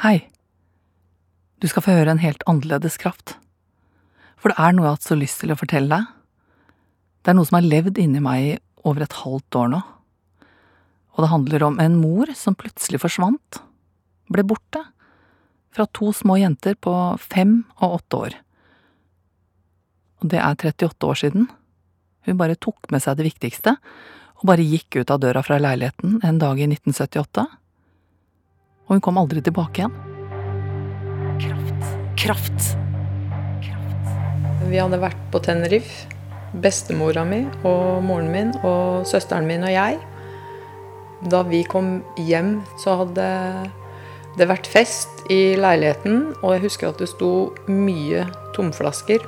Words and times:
Hei. 0.00 0.30
Du 1.60 1.66
skal 1.68 1.84
få 1.84 1.92
høre 1.92 2.14
en 2.14 2.22
helt 2.22 2.40
annerledes 2.48 2.94
kraft. 2.96 3.34
For 4.40 4.48
det 4.48 4.56
er 4.56 4.72
noe 4.72 4.86
jeg 4.86 4.88
har 4.88 4.96
hatt 4.96 5.08
så 5.10 5.16
lyst 5.20 5.42
til 5.42 5.52
å 5.52 5.56
fortelle 5.60 5.92
deg. 5.92 6.06
Det 7.20 7.28
er 7.28 7.36
noe 7.36 7.44
som 7.44 7.58
har 7.58 7.66
levd 7.68 8.00
inni 8.00 8.22
meg 8.24 8.46
i 8.46 8.54
over 8.88 9.04
et 9.04 9.18
halvt 9.18 9.58
år 9.60 9.68
nå. 9.74 9.82
Og 11.12 11.20
det 11.20 11.30
handler 11.34 11.66
om 11.66 11.76
en 11.84 12.00
mor 12.00 12.32
som 12.32 12.56
plutselig 12.56 13.02
forsvant. 13.02 13.60
Ble 14.32 14.46
borte. 14.48 14.86
Fra 15.76 15.84
to 15.92 16.14
små 16.16 16.38
jenter 16.40 16.80
på 16.80 16.96
fem 17.20 17.58
og 17.82 18.00
åtte 18.00 18.24
år. 18.24 18.40
Og 20.24 20.32
det 20.32 20.40
er 20.40 20.56
38 20.56 21.12
år 21.12 21.24
siden. 21.26 21.48
Hun 22.24 22.40
bare 22.40 22.56
tok 22.56 22.88
med 22.88 23.04
seg 23.04 23.20
det 23.20 23.28
viktigste, 23.28 23.76
og 24.40 24.48
bare 24.48 24.64
gikk 24.64 25.02
ut 25.02 25.12
av 25.12 25.20
døra 25.20 25.44
fra 25.44 25.60
leiligheten 25.60 26.22
en 26.24 26.40
dag 26.40 26.56
i 26.56 26.72
1978. 26.72 27.50
Og 28.90 28.96
hun 28.96 29.02
kom 29.06 29.20
aldri 29.20 29.38
tilbake 29.46 29.84
igjen. 29.84 29.92
Kraft. 31.38 31.90
Kraft. 32.18 32.64
Vi 34.66 34.80
hadde 34.80 34.98
vært 34.98 35.20
på 35.30 35.38
Tenerife. 35.46 36.08
Bestemora 36.50 37.22
mi 37.22 37.44
og 37.62 38.00
moren 38.02 38.32
min 38.34 38.48
og 38.66 39.06
søsteren 39.06 39.46
min 39.46 39.62
og 39.62 39.70
jeg. 39.70 40.00
Da 41.30 41.44
vi 41.46 41.60
kom 41.70 42.00
hjem, 42.18 42.56
så 42.82 42.96
hadde 43.04 43.26
det 44.40 44.48
vært 44.50 44.66
fest 44.66 45.22
i 45.30 45.54
leiligheten, 45.54 46.32
og 46.40 46.56
jeg 46.56 46.64
husker 46.64 46.90
at 46.90 46.98
det 46.98 47.12
sto 47.12 47.52
mye 47.70 48.24
tomflasker. 48.56 49.22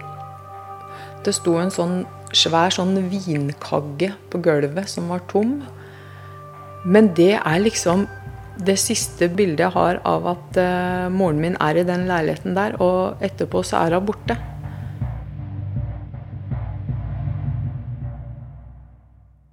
Det 1.22 1.36
sto 1.38 1.54
en 1.62 1.70
sånn 1.70 1.94
svær 2.34 2.74
sånn 2.74 2.96
vinkagge 3.12 4.10
på 4.32 4.42
gulvet 4.42 4.90
som 4.90 5.06
var 5.12 5.22
tom. 5.30 5.60
Men 6.82 7.12
det 7.14 7.36
er 7.38 7.62
liksom 7.62 8.08
det 8.66 8.78
siste 8.80 9.28
bildet 9.32 9.64
jeg 9.66 9.74
har 9.74 10.00
av 10.08 10.26
at 10.34 10.58
uh, 10.60 11.10
moren 11.12 11.40
min 11.42 11.58
er 11.60 11.80
i 11.80 11.86
den 11.86 12.06
leiligheten 12.08 12.56
der, 12.56 12.78
og 12.82 13.22
etterpå 13.24 13.62
så 13.66 13.82
er 13.82 13.98
hun 13.98 14.08
borte. 14.08 14.38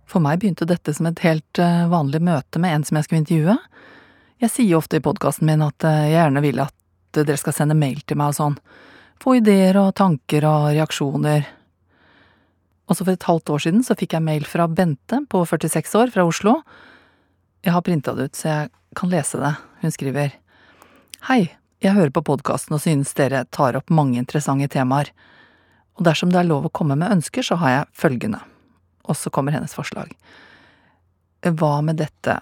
For 0.10 0.24
meg 0.24 0.42
begynte 0.42 0.68
dette 0.70 0.94
som 0.98 1.06
et 1.10 1.22
helt 1.22 1.62
eh, 1.62 1.86
vanlig 1.90 2.22
møte 2.26 2.58
med 2.62 2.74
en 2.74 2.86
som 2.88 2.98
jeg 2.98 3.06
skulle 3.06 3.22
intervjue. 3.22 3.56
Jeg 4.42 4.54
sier 4.56 4.80
ofte 4.80 4.98
i 4.98 5.04
podkasten 5.06 5.46
min 5.46 5.62
at 5.62 5.86
eh, 5.86 6.08
jeg 6.10 6.16
gjerne 6.16 6.42
vil 6.42 6.62
at 6.64 6.76
dere 7.18 7.38
skal 7.38 7.54
sende 7.54 7.78
mail 7.78 8.02
til 8.02 8.18
meg 8.18 8.34
og 8.34 8.40
sånn. 8.40 8.58
Få 9.22 9.36
ideer 9.38 9.78
og 9.78 9.94
tanker 10.00 10.48
og 10.50 10.72
reaksjoner. 10.72 11.46
Og 12.90 12.98
så 12.98 13.06
for 13.06 13.14
et 13.14 13.28
halvt 13.30 13.54
år 13.54 13.66
siden 13.68 13.86
så 13.86 13.98
fikk 14.00 14.16
jeg 14.18 14.26
mail 14.26 14.48
fra 14.50 14.66
Bente 14.66 15.22
på 15.30 15.44
46 15.46 15.94
år 16.00 16.14
fra 16.16 16.26
Oslo. 16.26 16.56
Jeg 17.66 17.76
har 17.76 17.84
printa 17.84 18.14
det 18.16 18.30
ut 18.30 18.40
så 18.40 18.48
jeg 18.48 18.70
kan 18.96 19.12
lese 19.12 19.40
det. 19.42 19.54
Hun 19.82 19.92
skriver 19.92 20.36
Hei, 21.28 21.42
jeg 21.84 21.96
hører 21.96 22.14
på 22.16 22.24
podkasten 22.28 22.78
og 22.78 22.84
synes 22.84 23.12
dere 23.18 23.46
tar 23.52 23.76
opp 23.80 23.92
mange 23.92 24.20
interessante 24.20 24.70
temaer. 24.72 25.12
Og 26.00 26.06
dersom 26.08 26.32
det 26.32 26.40
er 26.40 26.48
lov 26.48 26.70
å 26.70 26.72
komme 26.72 26.96
med 27.00 27.12
ønsker, 27.18 27.44
så 27.44 27.58
har 27.60 27.74
jeg 27.74 27.90
følgende. 28.04 28.40
Og 29.04 29.18
så 29.20 29.32
kommer 29.34 29.56
hennes 29.56 29.76
forslag. 29.76 30.14
Hva 31.44 31.80
med 31.84 32.00
dette? 32.00 32.40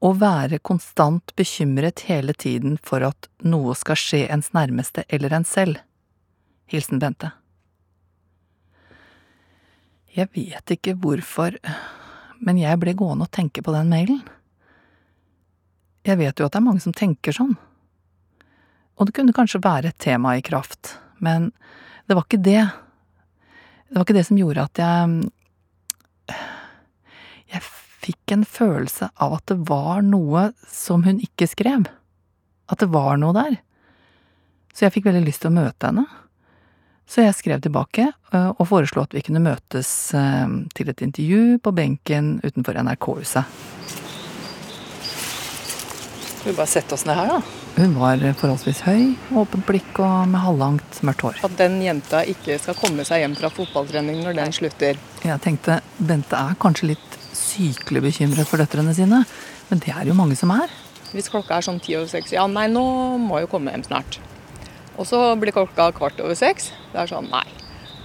Å 0.00 0.12
være 0.16 0.60
konstant 0.64 1.32
bekymret 1.36 2.04
hele 2.08 2.32
tiden 2.36 2.76
for 2.84 3.04
at 3.04 3.28
noe 3.44 3.74
skal 3.76 3.96
skje 4.00 4.26
ens 4.32 4.52
nærmeste 4.56 5.04
eller 5.08 5.32
en 5.36 5.44
selv. 5.48 5.80
Hilsen 6.68 7.00
Bente. 7.00 7.32
Jeg 10.16 10.32
vet 10.32 10.72
ikke 10.72 10.96
hvorfor, 10.96 11.56
men 12.40 12.60
jeg 12.60 12.80
ble 12.80 12.96
gående 12.96 13.28
og 13.28 13.32
tenke 13.36 13.64
på 13.64 13.72
den 13.76 13.92
mailen. 13.92 14.24
Jeg 16.06 16.20
vet 16.20 16.38
jo 16.38 16.46
at 16.46 16.54
det 16.54 16.60
er 16.60 16.66
mange 16.68 16.84
som 16.84 16.94
tenker 16.94 17.34
sånn. 17.34 17.56
Og 18.96 19.08
det 19.08 19.16
kunne 19.16 19.34
kanskje 19.36 19.64
være 19.64 19.90
et 19.90 19.98
tema 20.00 20.36
i 20.38 20.44
kraft, 20.44 20.94
men 21.18 21.50
det 22.06 22.16
var 22.16 22.24
ikke 22.24 22.44
det. 22.46 22.62
Det 23.88 23.98
var 23.98 24.06
ikke 24.06 24.16
det 24.16 24.26
som 24.28 24.38
gjorde 24.40 24.68
at 24.68 24.82
jeg 24.82 25.32
jeg 27.46 27.62
fikk 28.06 28.34
en 28.34 28.44
følelse 28.46 29.08
av 29.22 29.36
at 29.38 29.46
det 29.50 29.58
var 29.68 30.02
noe 30.06 30.50
som 30.70 31.04
hun 31.06 31.20
ikke 31.22 31.48
skrev. 31.50 31.86
At 32.70 32.82
det 32.82 32.90
var 32.94 33.18
noe 33.22 33.34
der. 33.36 33.58
Så 34.74 34.86
jeg 34.86 34.96
fikk 34.96 35.08
veldig 35.08 35.24
lyst 35.26 35.44
til 35.44 35.52
å 35.52 35.56
møte 35.56 35.90
henne. 35.90 36.06
Så 37.06 37.22
jeg 37.22 37.36
skrev 37.38 37.62
tilbake 37.62 38.08
øh, 38.34 38.50
og 38.50 38.66
foreslo 38.66 39.04
at 39.06 39.14
vi 39.14 39.22
kunne 39.22 39.44
møtes 39.44 39.90
øh, 40.18 40.58
til 40.74 40.90
et 40.90 41.04
intervju 41.06 41.60
på 41.62 41.74
benken 41.74 42.36
utenfor 42.42 42.82
NRK-huset. 42.82 44.05
Vi 46.46 46.52
bare 46.54 46.70
sette 46.70 46.94
oss 46.94 47.02
ned 47.02 47.16
her, 47.18 47.26
da? 47.26 47.40
Hun 47.74 47.96
var 47.98 48.20
forholdsvis 48.38 48.84
høy, 48.86 49.16
åpent 49.34 49.66
blikk 49.66 49.98
og 49.98 50.28
med 50.30 50.38
halvlangt, 50.44 51.00
mørkt 51.02 51.24
hår. 51.26 51.40
At 51.48 51.56
den 51.58 51.80
jenta 51.82 52.20
ikke 52.22 52.54
skal 52.62 52.76
komme 52.78 53.02
seg 53.08 53.24
hjem 53.24 53.34
fra 53.34 53.50
fotballtrening 53.50 54.20
når 54.22 54.38
den 54.38 54.54
slutter. 54.54 55.00
Jeg 55.26 55.42
tenkte 55.42 55.80
Bente 55.98 56.38
er 56.38 56.54
kanskje 56.62 56.92
litt 56.92 57.18
sykelig 57.34 58.04
bekymret 58.06 58.46
for 58.46 58.62
døtrene 58.62 58.94
sine, 58.94 59.24
men 59.72 59.82
det 59.82 59.90
er 59.90 60.06
jo 60.06 60.14
mange 60.14 60.38
som 60.38 60.54
er. 60.54 60.70
Hvis 61.10 61.32
klokka 61.32 61.58
er 61.58 61.66
sånn 61.66 61.82
ti 61.82 61.98
over 61.98 62.06
seks, 62.14 62.36
ja 62.36 62.46
nei, 62.46 62.68
nå 62.70 62.86
må 63.18 63.40
jeg 63.40 63.48
jo 63.48 63.54
komme 63.56 63.74
hjem 63.74 63.88
snart. 63.88 64.20
Og 64.94 65.10
så 65.10 65.18
blir 65.40 65.56
klokka 65.56 65.90
kvart 65.98 66.22
over 66.22 66.38
seks. 66.38 66.70
Det 66.92 67.02
er 67.02 67.10
sånn 67.10 67.26
nei. 67.32 67.46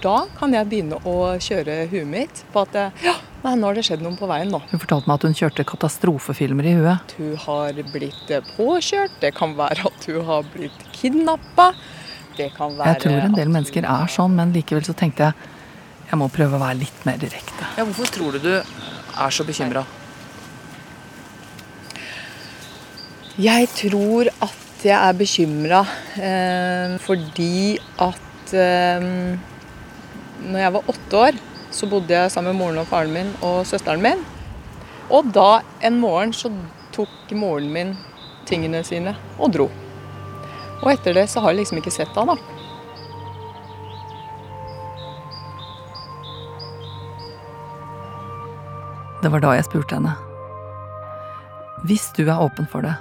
Da 0.02 0.24
kan 0.40 0.58
jeg 0.58 0.66
begynne 0.66 0.98
å 1.06 1.36
kjøre 1.38 1.84
huet 1.94 2.10
mitt 2.10 2.42
på 2.50 2.66
at 2.66 2.80
ja, 3.06 3.20
nei, 3.46 3.56
nå 3.58 3.70
har 3.70 3.78
det 3.78 3.86
skjedd 3.88 4.04
noe 4.06 4.18
på 4.20 4.30
veien 4.30 4.52
nå. 4.54 4.60
Hun 4.72 4.82
fortalte 4.84 5.10
meg 5.10 5.20
at 5.20 5.26
hun 5.28 5.38
kjørte 5.38 5.66
katastrofefilmer 5.72 6.68
i 6.70 6.76
huet. 6.78 7.16
Hun 7.18 7.34
har 7.46 7.82
blitt 7.94 8.36
påkjørt, 8.56 9.18
det 9.24 9.34
kan 9.38 9.56
være 9.58 9.88
at 9.90 10.08
hun 10.12 10.22
har 10.28 10.46
blitt 10.54 10.86
kidnappa. 10.96 11.72
Det 12.38 12.52
kan 12.56 12.78
være 12.78 12.94
Jeg 12.94 13.02
tror 13.06 13.26
en 13.26 13.40
del 13.40 13.52
mennesker 13.52 13.88
er 13.88 14.12
sånn, 14.12 14.38
men 14.38 14.54
likevel 14.56 14.86
så 14.88 14.96
tenkte 14.98 15.30
jeg 15.32 15.58
jeg 16.12 16.20
må 16.20 16.28
prøve 16.28 16.58
å 16.58 16.60
være 16.60 16.82
litt 16.82 17.06
mer 17.08 17.20
direkte. 17.20 17.68
Ja, 17.78 17.86
Hvorfor 17.88 18.10
tror 18.12 18.36
du 18.36 18.44
du 18.44 18.56
er 18.60 19.32
så 19.32 19.46
bekymra? 19.48 19.86
Jeg 23.40 23.70
tror 23.78 24.28
at 24.44 24.84
jeg 24.84 24.98
er 24.98 25.16
bekymra 25.16 25.80
eh, 26.20 26.98
fordi 27.00 27.78
at 28.04 28.54
eh, 28.60 29.06
når 30.52 30.60
jeg 30.66 30.74
var 30.76 30.92
åtte 30.92 31.22
år, 31.22 31.40
så 31.72 31.88
bodde 31.90 32.14
jeg 32.14 32.32
sammen 32.32 32.54
med 32.54 32.62
moren 32.62 32.82
og 32.84 32.90
faren 32.92 33.14
min 33.16 33.34
og 33.42 33.64
søsteren 33.68 34.04
min. 34.04 34.24
Og 35.12 35.32
da 35.36 35.62
en 35.84 36.00
morgen 36.00 36.34
så 36.36 36.52
tok 36.96 37.32
moren 37.36 37.72
min 37.74 37.94
tingene 38.48 38.84
sine 38.84 39.16
og 39.40 39.54
dro. 39.56 39.70
Og 40.82 40.90
etter 40.94 41.16
det 41.16 41.28
så 41.30 41.44
har 41.44 41.54
jeg 41.54 41.62
liksom 41.62 41.80
ikke 41.82 41.94
sett 41.94 42.18
henne, 42.18 42.36
da. 42.36 42.62
Det 49.22 49.30
var 49.30 49.44
da 49.44 49.54
jeg 49.54 49.68
spurte 49.68 50.00
henne. 50.00 50.16
Hvis 51.86 52.08
du 52.18 52.24
er 52.26 52.42
åpen 52.42 52.66
for 52.70 52.86
det, 52.86 52.96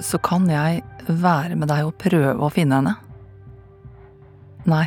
så 0.00 0.20
kan 0.24 0.48
jeg 0.48 0.82
være 1.08 1.56
med 1.56 1.68
deg 1.68 1.84
og 1.88 1.98
prøve 2.00 2.38
å 2.40 2.50
finne 2.52 2.80
henne. 2.80 2.94
Nei, 4.68 4.86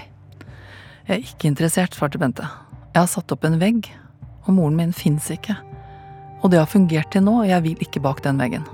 jeg 1.08 1.16
er 1.16 1.24
ikke 1.26 1.50
interessert, 1.50 1.98
svarte 1.98 2.22
Bente. 2.22 2.46
Jeg 2.92 3.00
har 3.06 3.08
satt 3.08 3.32
opp 3.32 3.46
en 3.48 3.56
vegg, 3.56 3.88
og 4.44 4.56
moren 4.58 4.76
min 4.76 4.90
fins 4.92 5.30
ikke. 5.32 5.56
Og 6.44 6.52
det 6.52 6.60
har 6.60 6.68
fungert 6.68 7.12
til 7.14 7.24
nå, 7.24 7.38
og 7.44 7.48
jeg 7.48 7.64
vil 7.64 7.86
ikke 7.86 8.02
bak 8.04 8.20
den 8.26 8.42
veggen. 8.42 8.66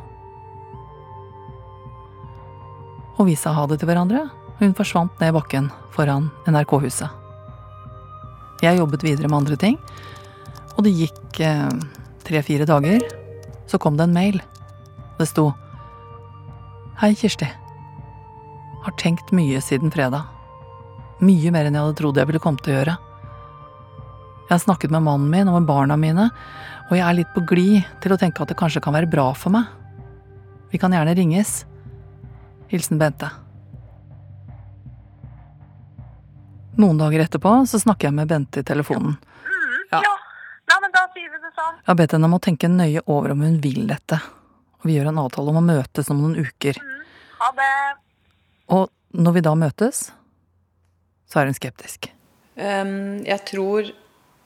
Og 3.18 3.30
vi 3.30 3.36
sa 3.38 3.54
ha 3.54 3.68
det 3.70 3.78
til 3.82 3.90
hverandre. 3.90 4.26
og 4.26 4.64
Hun 4.64 4.74
forsvant 4.78 5.22
ned 5.22 5.36
bakken 5.38 5.70
foran 5.94 6.32
NRK-huset. 6.50 7.14
Jeg 8.66 8.80
jobbet 8.80 9.06
videre 9.06 9.30
med 9.30 9.44
andre 9.44 9.58
ting, 9.62 9.78
og 10.74 10.86
det 10.86 10.96
gikk 10.98 11.42
eh, 11.46 11.70
tre-fire 12.26 12.66
dager. 12.66 13.06
Så 13.70 13.78
kom 13.78 13.98
det 13.98 14.08
en 14.08 14.18
mail. 14.18 14.42
Det 15.20 15.30
sto 15.30 15.52
Hei, 16.98 17.14
Kirsti. 17.14 17.46
Har 18.82 18.98
tenkt 18.98 19.30
mye 19.30 19.62
siden 19.62 19.94
fredag. 19.94 20.26
Mye 21.22 21.52
mer 21.54 21.70
enn 21.70 21.78
jeg 21.78 21.86
hadde 21.86 22.00
trodd 22.00 22.18
jeg 22.18 22.30
ville 22.32 22.42
komme 22.42 22.62
til 22.66 22.74
å 22.74 22.80
gjøre. 22.80 22.98
Jeg 24.48 24.54
har 24.54 24.64
snakket 24.64 24.94
med 24.96 25.04
mannen 25.04 25.28
min 25.28 25.50
og 25.52 25.58
med 25.60 25.68
barna 25.68 25.98
mine, 26.00 26.30
og 26.88 26.94
jeg 26.96 27.04
er 27.04 27.18
litt 27.18 27.34
på 27.36 27.44
glid 27.44 27.88
til 28.00 28.14
å 28.16 28.18
tenke 28.20 28.40
at 28.40 28.48
det 28.48 28.56
kanskje 28.56 28.80
kan 28.84 28.96
være 28.96 29.10
bra 29.12 29.34
for 29.36 29.52
meg. 29.52 29.68
Vi 30.72 30.80
kan 30.80 30.96
gjerne 30.96 31.16
ringes. 31.20 31.66
Hilsen 32.72 33.00
Bente. 33.02 33.28
Noen 36.80 37.00
dager 37.02 37.26
etterpå 37.26 37.52
så 37.68 37.80
snakker 37.84 38.08
jeg 38.08 38.16
med 38.16 38.32
Bente 38.32 38.64
i 38.64 38.68
telefonen. 38.68 39.20
Ja. 39.92 40.00
ja. 40.00 40.16
Nei, 40.72 40.80
men 40.84 40.96
da 40.96 41.04
sier 41.12 41.28
vi 41.28 41.44
det 41.44 41.52
sånn. 41.52 41.78
Jeg 41.84 41.92
har 41.92 42.00
bedt 42.00 42.16
henne 42.16 42.32
om 42.32 42.40
å 42.40 42.44
tenke 42.48 42.72
nøye 42.72 43.04
over 43.04 43.36
om 43.36 43.44
hun 43.44 43.60
vil 43.64 43.84
dette. 43.92 44.24
Og 44.80 44.88
vi 44.88 44.96
gjør 44.96 45.12
en 45.12 45.24
avtale 45.28 45.52
om 45.52 45.60
å 45.60 45.68
møtes 45.74 46.12
om 46.14 46.24
noen 46.24 46.40
uker. 46.40 46.80
Ha 47.44 47.54
det. 47.60 47.72
Og 48.80 48.88
når 49.12 49.40
vi 49.40 49.48
da 49.48 49.56
møtes, 49.60 50.04
så 51.28 51.40
er 51.42 51.52
hun 51.52 51.58
skeptisk. 51.58 52.14
Um, 52.56 53.24
jeg 53.28 53.44
tror 53.52 53.92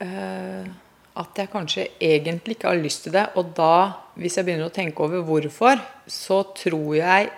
eh, 0.02 0.70
at 1.12 1.38
jeg 1.38 1.50
kanskje 1.52 1.86
egentlig 2.00 2.56
ikke 2.56 2.70
har 2.70 2.80
lyst 2.80 3.06
til 3.06 3.14
det. 3.16 3.26
Og 3.38 3.52
da, 3.56 3.74
hvis 4.18 4.38
jeg 4.38 4.48
begynner 4.48 4.70
å 4.70 4.74
tenke 4.74 5.04
over 5.04 5.24
hvorfor, 5.26 5.82
så 6.06 6.42
tror 6.56 6.96
jeg 6.96 7.30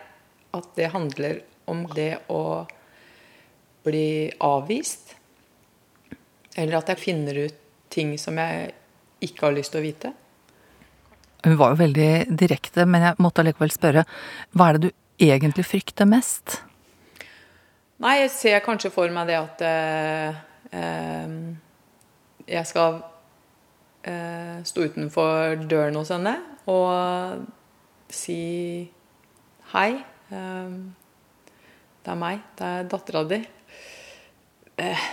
at 0.55 0.70
det 0.78 0.93
handler 0.94 1.43
om 1.70 1.84
det 1.94 2.12
å 2.31 2.64
bli 3.84 4.31
avvist. 4.44 5.16
Eller 6.55 6.78
at 6.78 6.93
jeg 6.93 7.02
finner 7.02 7.44
ut 7.46 7.62
ting 7.94 8.14
som 8.19 8.38
jeg 8.38 8.70
ikke 9.25 9.49
har 9.49 9.56
lyst 9.56 9.75
til 9.75 9.82
å 9.82 9.87
vite. 9.87 10.12
Hun 11.44 11.58
var 11.61 11.75
jo 11.75 11.82
veldig 11.82 12.12
direkte, 12.40 12.87
men 12.88 13.05
jeg 13.05 13.20
måtte 13.20 13.43
allikevel 13.43 13.72
spørre. 13.75 14.06
Hva 14.56 14.70
er 14.70 14.78
det 14.78 14.88
du 14.88 15.26
egentlig 15.26 15.66
frykter 15.69 16.08
mest? 16.08 16.61
Nei, 18.02 18.16
jeg 18.22 18.32
ser 18.32 18.64
kanskje 18.64 18.90
for 18.94 19.12
meg 19.14 19.28
det 19.28 19.37
at 19.38 19.64
eh, 19.64 20.40
eh, 20.75 21.37
jeg 22.49 22.69
skal 22.69 23.00
eh, 24.05 24.58
stå 24.67 24.88
utenfor 24.91 25.64
døren 25.70 25.96
hos 25.99 26.12
henne 26.14 26.37
og 26.70 27.44
si 28.12 28.43
hei. 29.73 29.91
eh, 30.31 30.76
det 32.05 32.12
er 32.12 32.20
meg. 32.20 32.41
Det 32.58 32.69
er 32.69 32.88
dattera 32.93 33.23
di. 33.25 33.38
Eh, 34.76 35.05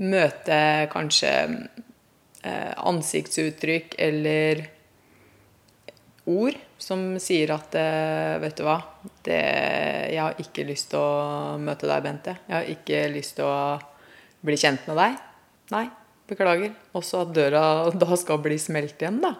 møte 0.00 0.58
kanskje 0.92 1.32
eh, 2.44 2.74
ansiktsuttrykk 2.76 3.96
eller 3.98 4.62
ord 6.30 6.58
som 6.80 7.16
sier 7.20 7.50
at 7.54 7.74
eh, 7.76 8.36
Vet 8.40 8.60
du 8.60 8.64
hva, 8.64 8.78
det, 9.26 9.40
jeg 10.14 10.20
har 10.22 10.38
ikke 10.40 10.66
lyst 10.68 10.92
til 10.92 11.02
å 11.02 11.56
møte 11.60 11.88
deg, 11.90 12.04
Bente. 12.06 12.36
Jeg 12.46 12.56
har 12.56 12.70
ikke 12.76 13.02
lyst 13.12 13.36
til 13.40 13.48
å 13.48 13.58
bli 14.46 14.56
kjent 14.60 14.86
med 14.88 15.00
deg. 15.00 15.18
Nei, 15.74 15.86
beklager. 16.30 16.74
Også 16.96 17.24
at 17.24 17.32
døra 17.36 17.64
da 18.02 18.18
skal 18.18 18.42
bli 18.44 18.58
smelt 18.60 19.00
igjen, 19.00 19.20
da. 19.24 19.36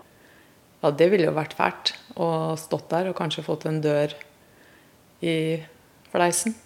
Ja, 0.80 0.92
det 0.96 1.10
ville 1.12 1.28
jo 1.28 1.36
vært 1.36 1.56
fælt. 1.58 1.94
Å 2.16 2.56
stått 2.60 2.88
der 2.92 3.10
og 3.10 3.18
kanskje 3.18 3.44
fått 3.46 3.66
en 3.68 3.82
dør 3.84 4.14
i 5.20 5.36
fleisen. 6.12 6.56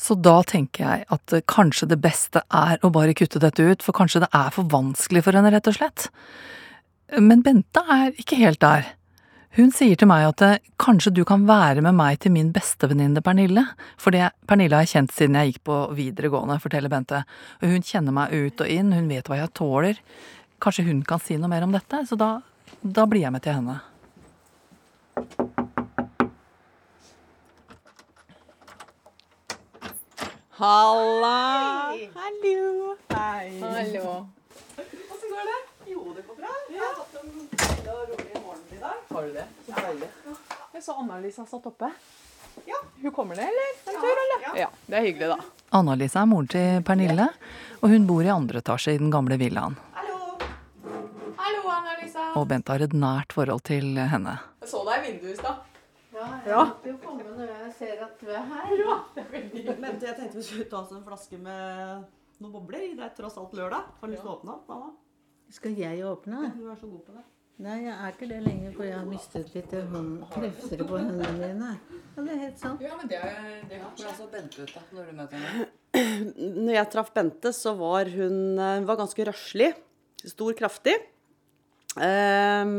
Så 0.00 0.16
da 0.16 0.38
tenker 0.48 0.86
jeg 0.86 1.04
at 1.12 1.34
kanskje 1.50 1.90
det 1.90 1.98
beste 2.00 2.40
er 2.48 2.80
å 2.80 2.88
bare 2.94 3.12
kutte 3.16 3.42
dette 3.42 3.66
ut, 3.66 3.82
for 3.84 3.96
kanskje 3.96 4.22
det 4.24 4.30
er 4.32 4.48
for 4.54 4.64
vanskelig 4.72 5.26
for 5.26 5.36
henne, 5.36 5.52
rett 5.52 5.68
og 5.68 5.76
slett. 5.76 6.06
Men 7.20 7.44
Bente 7.44 7.82
er 7.84 8.14
ikke 8.16 8.38
helt 8.40 8.62
der. 8.64 8.94
Hun 9.58 9.72
sier 9.74 9.98
til 9.98 10.06
meg 10.06 10.28
at 10.28 10.42
eh, 10.46 10.60
kanskje 10.78 11.10
du 11.10 11.24
kan 11.26 11.42
være 11.48 11.82
med 11.82 11.96
meg 11.98 12.20
til 12.22 12.30
min 12.30 12.52
bestevenninne 12.54 13.18
Pernille, 13.26 13.64
for 13.98 14.14
det 14.14 14.28
Pernille 14.46 14.78
har 14.78 14.86
jeg 14.86 14.92
kjent 14.92 15.14
siden 15.16 15.38
jeg 15.40 15.50
gikk 15.50 15.64
på 15.66 15.78
videregående, 15.98 16.60
forteller 16.62 16.92
Bente. 16.92 17.24
Og 17.58 17.72
hun 17.72 17.82
kjenner 17.82 18.14
meg 18.14 18.30
ut 18.30 18.62
og 18.62 18.70
inn, 18.70 18.92
hun 18.94 19.10
vet 19.10 19.26
hva 19.26 19.40
jeg 19.40 19.50
tåler. 19.58 19.98
Kanskje 20.62 20.86
hun 20.86 21.02
kan 21.02 21.18
si 21.24 21.34
noe 21.34 21.50
mer 21.50 21.66
om 21.66 21.74
dette, 21.74 22.04
så 22.06 22.18
da, 22.20 22.28
da 22.78 23.06
blir 23.10 23.24
jeg 23.26 23.34
med 23.34 23.42
til 23.42 23.58
henne. 23.58 23.80
Halla! 30.60 31.38
Hallo! 32.20 32.94
Hei. 33.16 33.58
Hallo. 33.64 34.14
Åssen 34.78 35.34
går 35.34 35.50
det? 35.50 35.58
Jo, 35.90 36.06
det 36.14 36.22
går 36.28 36.38
bra. 36.38 36.54
Jeg 36.70 36.86
har 36.86 36.94
tatt 37.00 37.18
en 37.24 37.34
stille 37.50 37.98
rolig 37.98 38.20
morgen 38.20 38.39
i 38.80 38.82
dag. 38.82 39.00
Har 39.14 39.22
du 39.28 39.32
det? 39.36 39.44
Så 39.66 39.72
deilig. 39.76 40.08
Jeg 40.72 40.82
så 40.86 40.94
Anna-Lisa 41.02 41.44
satt 41.46 41.66
oppe. 41.68 41.90
Ja. 42.66 42.78
Hun 43.02 43.12
kommer 43.12 43.36
ned, 43.36 43.44
eller? 43.52 43.72
En 43.92 43.98
tur, 44.00 44.20
eller? 44.24 44.44
Ja. 44.46 44.52
Ja, 44.62 44.68
det 44.86 44.96
er 45.00 45.04
hyggelig, 45.04 45.28
da. 45.34 45.66
Anna-Lisa 45.76 46.22
er 46.22 46.28
moren 46.30 46.48
til 46.50 46.80
Pernille, 46.86 47.26
og 47.80 47.92
hun 47.92 48.06
bor 48.08 48.24
i 48.24 48.30
andre 48.32 48.62
etasje 48.62 48.94
i 48.96 49.00
den 49.00 49.10
gamle 49.12 49.36
villaen. 49.40 49.76
Hallo! 49.98 50.20
Hallo, 51.36 51.64
Anna-Lisa. 51.74 52.30
Og 52.40 52.46
Bent 52.50 52.72
har 52.72 52.84
et 52.86 52.94
nært 52.96 53.34
forhold 53.36 53.62
til 53.68 54.00
henne. 54.00 54.38
Jeg 54.64 54.72
så 54.72 54.80
deg 54.88 54.96
i 55.04 55.10
vinduet 55.10 55.34
i 55.34 55.40
stad. 55.42 55.66
Ja, 56.14 56.26
jeg 56.44 56.50
Ja. 56.54 56.62
måtte 56.72 56.88
jo 56.90 56.96
komme 57.04 57.24
når 57.36 57.52
jeg 57.52 57.74
ser 57.78 58.00
at 58.04 58.16
du 58.20 58.26
er 58.32 58.42
her. 58.42 59.76
Men 59.78 60.00
jeg 60.00 60.16
tenkte 60.16 60.36
vi 60.40 60.42
skulle 60.42 60.64
ta 60.72 60.80
oss 60.80 60.92
en 60.96 61.04
flaske 61.04 61.38
med 61.38 62.04
noen 62.40 62.52
bobler. 62.56 62.88
Det 62.96 63.04
er 63.04 63.12
tross 63.16 63.36
alt 63.38 63.52
lørdag. 63.52 63.84
Har 64.00 64.08
du 64.08 64.12
lyst 64.16 64.24
til 64.24 64.30
å 64.32 64.38
åpne 64.40 64.56
opp, 64.56 64.64
mamma? 64.68 64.90
Skal 65.50 65.76
jeg 65.76 66.00
åpne? 66.04 66.50
Du 66.56 66.64
er 66.70 66.76
så 66.80 66.88
god 66.90 67.04
på 67.06 67.12
det. 67.14 67.24
Nei, 67.60 67.74
jeg 67.84 67.92
er 67.92 68.12
ikke 68.14 68.26
det 68.30 68.38
lenger, 68.40 68.70
for 68.72 68.86
jeg 68.88 68.94
har 68.96 69.04
mistet 69.08 69.50
litt 69.52 69.72
hånd- 69.92 70.22
krefter 70.32 70.80
på 70.88 70.96
hendene 70.96 71.32
mine. 71.36 71.72
Ja, 72.14 72.22
det 72.24 72.32
er 72.32 72.38
helt 72.46 72.62
sant. 72.62 72.80
Ja, 72.80 72.94
men 72.96 73.10
det 73.10 73.18
er 73.20 73.34
det 73.68 73.80
Hvordan 73.82 74.14
så 74.16 74.28
Bente 74.32 74.62
ut 74.64 74.72
da, 74.72 74.80
når 74.96 75.10
du 75.10 75.12
møter 75.18 75.42
henne? 75.44 75.66
Når 76.64 76.72
jeg 76.78 76.88
traff 76.94 77.10
Bente, 77.12 77.52
så 77.52 77.74
var 77.76 78.08
hun 78.14 78.38
eh, 78.62 78.80
var 78.88 78.96
ganske 79.02 79.26
røslig. 79.28 79.74
Stor, 80.24 80.54
kraftig. 80.56 80.94
Eh, 82.00 82.72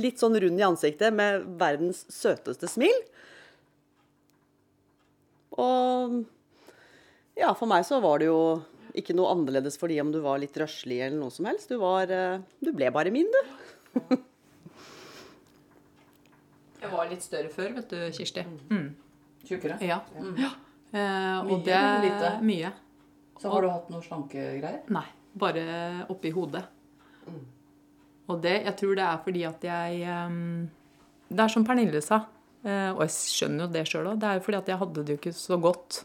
litt 0.00 0.22
sånn 0.22 0.38
rund 0.40 0.62
i 0.62 0.64
ansiktet 0.64 1.12
med 1.12 1.44
verdens 1.60 2.04
søteste 2.14 2.70
smil. 2.70 2.96
Og 5.60 6.22
ja, 7.36 7.52
for 7.52 7.68
meg 7.70 7.84
så 7.86 8.00
var 8.02 8.22
det 8.22 8.30
jo 8.30 8.40
ikke 8.94 9.14
noe 9.18 9.32
annerledes 9.34 9.76
fordi 9.80 9.98
om 10.02 10.10
du 10.14 10.20
var 10.22 10.38
litt 10.42 10.56
røslig 10.58 11.00
eller 11.02 11.18
noe 11.20 11.34
som 11.34 11.50
helst. 11.50 11.68
Du 11.74 11.76
var 11.82 12.08
eh, 12.14 12.40
Du 12.64 12.72
ble 12.72 12.88
bare 12.94 13.12
min, 13.14 13.28
du. 13.28 13.42
Jeg 16.84 16.92
var 16.92 17.08
litt 17.08 17.24
større 17.24 17.48
før, 17.48 17.72
vet 17.78 17.88
du, 17.90 17.96
Kirsti. 18.12 18.44
Tjukkere? 19.48 19.78
Ja. 19.84 20.02
ja. 20.36 20.50
Eh, 20.94 21.38
og 21.40 21.48
Mye 21.48 21.62
det 21.64 21.74
er 21.78 22.02
lite? 22.04 22.30
Mye. 22.44 22.72
Så 23.40 23.50
har 23.50 23.64
du 23.64 23.70
hatt 23.72 23.88
noen 23.92 24.04
slankegreier? 24.04 24.82
Nei, 24.94 25.06
bare 25.40 25.64
oppi 26.12 26.30
hodet. 26.34 26.62
Og 28.28 28.40
det, 28.40 28.54
jeg 28.68 28.76
tror 28.80 28.96
det 28.96 29.04
er 29.04 29.22
fordi 29.24 29.42
at 29.48 29.64
jeg 29.66 30.04
ehm, 30.08 30.68
Det 31.28 31.42
er 31.44 31.52
som 31.52 31.64
Pernille 31.66 32.00
sa, 32.04 32.22
eh, 32.64 32.90
og 32.92 33.02
jeg 33.04 33.12
skjønner 33.16 33.66
jo 33.66 33.72
det 33.74 33.84
sjøl 33.90 34.10
òg, 34.12 34.20
det 34.20 34.28
er 34.28 34.38
jo 34.38 34.44
fordi 34.46 34.60
at 34.60 34.70
jeg 34.72 34.80
hadde 34.80 35.04
det 35.04 35.16
jo 35.16 35.20
ikke 35.20 35.34
så 35.36 35.58
godt 35.60 36.04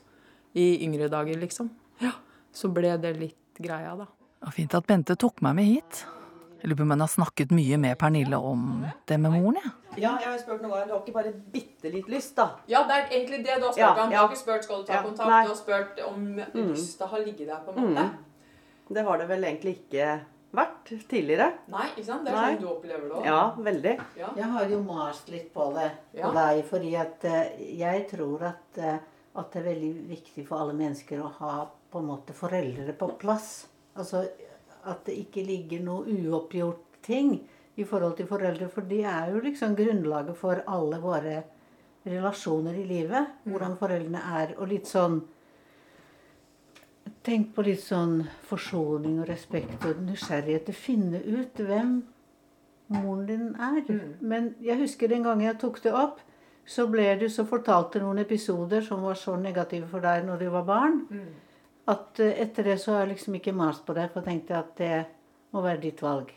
i 0.57 0.65
yngre 0.87 1.07
dager, 1.11 1.37
liksom. 1.39 1.69
Ja, 2.01 2.15
Så 2.55 2.71
ble 2.73 2.95
det 2.97 3.13
litt 3.19 3.59
greia, 3.61 3.93
da. 3.99 4.07
Og 4.47 4.55
fint 4.55 4.73
at 4.73 4.87
Bente 4.87 5.15
tok 5.19 5.43
meg 5.45 5.59
med 5.59 5.67
hit. 5.69 6.01
Jeg 6.59 6.69
lurer 6.69 6.77
på 6.77 6.83
om 6.83 6.91
hun 6.91 6.99
har 7.05 7.07
snakket 7.11 7.51
mye 7.55 7.77
med 7.79 7.97
Pernille 8.01 8.37
om 8.37 8.63
det 9.07 9.17
med 9.19 9.31
moren, 9.31 9.59
jeg. 9.63 9.71
Ja, 10.03 10.11
jeg 10.19 10.27
har 10.29 10.39
spurt 10.41 10.61
noen 10.61 10.71
ganger. 10.73 10.87
Du 10.89 10.93
har 10.93 11.03
ikke 11.05 11.13
bare 11.15 11.31
bitte 11.53 11.91
litt 11.93 12.09
lyst, 12.11 12.33
da? 12.35 12.49
Ja, 12.67 12.81
det 12.87 12.97
er 12.97 13.05
egentlig 13.15 13.39
det 13.45 13.55
du 13.61 13.65
har 13.67 13.71
spurt 13.73 13.79
Ja, 13.79 13.93
om. 14.03 14.09
Du 14.11 14.15
har 14.17 14.27
ikke 14.27 14.41
spurt 14.41 14.63
skal 14.67 14.81
du 14.83 14.89
ta 14.89 14.99
kontakt, 15.03 15.29
nei. 15.31 15.43
du 15.45 15.53
har 15.53 15.59
spurt 15.61 16.01
om 16.07 16.27
lyst 16.73 16.99
har 17.01 17.19
å 17.19 17.23
ligget 17.23 17.47
der, 17.47 17.61
på 17.65 17.71
en 17.75 17.87
måte. 17.87 18.09
Det 18.89 19.05
har 19.05 19.17
det 19.21 19.27
vel 19.29 19.43
egentlig 19.47 19.73
ikke 19.83 20.09
vært 20.59 20.91
tidligere. 21.11 21.47
Nei, 21.69 21.85
ikke 21.93 22.05
sant? 22.07 22.25
Det 22.25 22.33
er 22.33 22.37
sånn 22.39 22.55
Nei. 22.55 22.59
du 22.59 22.67
opplever 22.71 23.07
det 23.13 23.25
Ja, 23.29 23.41
veldig. 23.69 23.95
Jeg 24.17 24.49
har 24.55 24.65
jo 24.73 24.79
mast 24.83 25.29
litt 25.29 25.53
på 25.53 25.67
det 25.75 25.91
på 26.11 26.17
Ja. 26.17 26.31
deg, 26.33 26.63
fordi 26.65 26.95
at 26.97 27.25
eh, 27.25 27.51
jeg 27.77 28.07
tror 28.09 28.43
at, 28.49 28.77
eh, 28.77 28.97
at 29.35 29.51
det 29.53 29.61
er 29.61 29.67
veldig 29.73 29.91
viktig 30.09 30.47
for 30.47 30.59
alle 30.59 30.73
mennesker 30.73 31.21
å 31.21 31.31
ha 31.39 31.67
på 31.91 31.99
en 32.01 32.07
måte 32.09 32.33
foreldre 32.33 32.93
på 32.97 33.11
plass. 33.21 33.67
Altså 33.95 34.25
at 34.87 35.05
det 35.07 35.17
ikke 35.25 35.43
ligger 35.43 35.81
noe 35.83 36.05
uoppgjort 36.07 36.99
ting 37.05 37.33
i 37.79 37.85
forhold 37.87 38.17
til 38.17 38.27
foreldre, 38.27 38.69
for 38.71 38.87
de 38.87 39.01
er 39.07 39.31
jo 39.33 39.41
liksom 39.43 39.75
grunnlaget 39.75 40.37
for 40.37 40.63
alle 40.67 40.99
våre 41.03 41.41
relasjoner 42.05 42.77
i 42.79 42.85
livet. 42.87 43.35
Hvordan 43.43 43.75
foreldrene 43.79 44.23
er, 44.41 44.55
og 44.57 44.71
litt 44.73 44.89
sånn 44.89 45.21
Tenk 47.25 47.49
på 47.51 47.65
litt 47.65 47.81
sånn 47.83 48.21
forsoning 48.47 49.17
og 49.19 49.27
respekt 49.27 49.83
og 49.85 49.97
nysgjerrighet 50.05 50.63
til 50.69 50.75
å 50.75 50.79
finne 50.79 51.19
ut 51.19 51.59
hvem 51.59 51.89
moren 52.95 53.25
din 53.27 53.49
er. 53.59 53.81
Men 54.21 54.53
jeg 54.63 54.79
husker 54.79 55.11
den 55.11 55.25
gangen 55.27 55.43
jeg 55.45 55.57
tok 55.59 55.81
det 55.83 55.91
opp, 55.93 56.21
så 56.69 56.85
ble 56.87 57.09
du 57.19 57.25
så 57.29 57.43
fortalte 57.49 57.99
noen 58.01 58.21
episoder 58.23 58.85
som 58.85 59.03
var 59.03 59.19
så 59.19 59.35
negative 59.41 59.89
for 59.91 60.05
deg 60.05 60.25
når 60.25 60.45
du 60.45 60.47
var 60.53 60.65
barn, 60.69 61.01
at 61.89 62.21
eh, 62.23 62.35
etter 62.45 62.71
det 62.71 62.77
så 62.81 62.95
har 62.95 63.05
jeg 63.05 63.15
liksom 63.15 63.39
ikke 63.39 63.55
mast 63.57 63.85
på 63.87 63.95
deg, 63.97 64.11
for 64.13 64.21
jeg 64.21 64.29
tenkte 64.29 64.59
at 64.59 64.75
det 64.79 64.93
må 65.55 65.63
være 65.65 65.83
ditt 65.87 66.03
valg. 66.05 66.31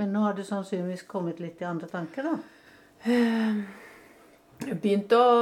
Men 0.00 0.14
nå 0.14 0.24
har 0.24 0.34
du 0.34 0.42
sannsynligvis 0.46 1.04
kommet 1.10 1.40
litt 1.42 1.60
i 1.62 1.68
andre 1.68 1.88
tanker, 1.90 2.26
da. 2.26 2.38
Jeg 4.62 4.78
begynte 4.82 5.18
å 5.18 5.34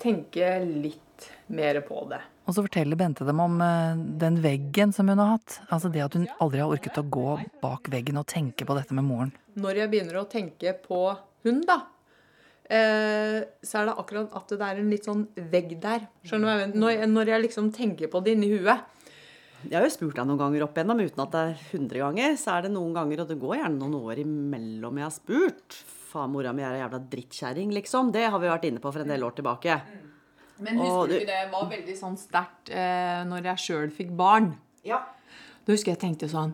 tenke 0.00 0.56
litt 0.64 1.28
mer 1.52 1.80
på 1.84 2.04
det. 2.10 2.20
Og 2.44 2.56
så 2.56 2.64
forteller 2.64 2.98
Bente 3.00 3.24
dem 3.24 3.40
om 3.40 3.56
eh, 3.64 3.96
den 4.20 4.36
veggen 4.44 4.92
som 4.92 5.08
hun 5.08 5.20
har 5.22 5.36
hatt. 5.38 5.60
Altså 5.72 5.88
det 5.92 6.02
at 6.04 6.16
hun 6.18 6.26
aldri 6.44 6.60
har 6.60 6.72
orket 6.72 7.00
å 7.00 7.06
gå 7.08 7.38
bak 7.62 7.88
veggen 7.92 8.20
og 8.20 8.28
tenke 8.28 8.66
på 8.68 8.76
dette 8.76 8.96
med 8.96 9.06
moren. 9.06 9.32
Når 9.56 9.80
jeg 9.80 9.92
begynner 9.92 10.20
å 10.20 10.28
tenke 10.28 10.74
på 10.84 11.00
hun, 11.46 11.62
da, 11.68 11.78
eh, 11.80 11.93
så 12.68 13.78
er 13.80 13.86
det 13.90 13.94
akkurat 14.00 14.32
at 14.38 14.48
det 14.54 14.60
er 14.66 14.80
en 14.80 14.90
litt 14.90 15.04
sånn 15.04 15.26
vegg 15.52 15.74
der. 15.82 16.06
Skjønner 16.24 16.44
du 16.44 16.50
hva 16.50 16.58
jeg? 16.64 16.74
Når 16.80 16.94
jeg, 16.94 17.08
når 17.12 17.26
jeg 17.34 17.42
liksom 17.44 17.70
tenker 17.76 18.08
på 18.12 18.22
det 18.24 18.36
inni 18.36 18.48
huet. 18.54 18.90
Jeg 19.64 19.78
har 19.78 19.84
jo 19.86 19.92
spurt 19.94 20.16
deg 20.18 20.26
noen 20.28 20.40
ganger 20.40 20.64
opp 20.66 20.76
igjennom, 20.76 20.98
uten 21.00 21.22
at 21.24 21.32
det 21.32 21.42
er 21.42 21.60
100 21.78 22.00
ganger. 22.02 22.34
Så 22.40 22.52
er 22.52 22.66
det 22.66 22.72
noen 22.74 22.92
ganger, 22.96 23.22
og 23.24 23.28
det 23.30 23.38
går 23.40 23.54
gjerne 23.62 23.78
noen 23.80 23.94
år 24.00 24.20
imellom 24.24 24.98
jeg 25.00 25.06
har 25.06 25.14
spurt. 25.14 25.78
Faen, 26.10 26.32
mora 26.34 26.52
mi 26.56 26.62
er 26.64 26.76
ei 26.76 26.82
jævla 26.82 27.00
drittkjerring, 27.14 27.72
liksom. 27.72 28.10
Det 28.12 28.26
har 28.28 28.38
vi 28.42 28.50
vært 28.52 28.66
inne 28.68 28.82
på 28.84 28.92
for 28.92 29.04
en 29.04 29.08
del 29.14 29.24
år 29.24 29.36
tilbake. 29.38 29.78
Men 30.60 30.76
husker 30.78 31.08
du- 31.08 31.14
ikke 31.18 31.26
det 31.32 31.50
var 31.52 31.64
veldig 31.70 31.96
sånn 31.98 32.16
sterkt 32.20 32.70
eh, 32.70 33.24
når 33.26 33.48
jeg 33.50 33.62
sjøl 33.64 33.90
fikk 33.90 34.12
barn? 34.16 34.52
Ja. 34.84 35.00
Da 35.64 35.72
husker 35.72 35.92
jeg 35.96 35.98
tenkte 36.04 36.28
sånn 36.30 36.52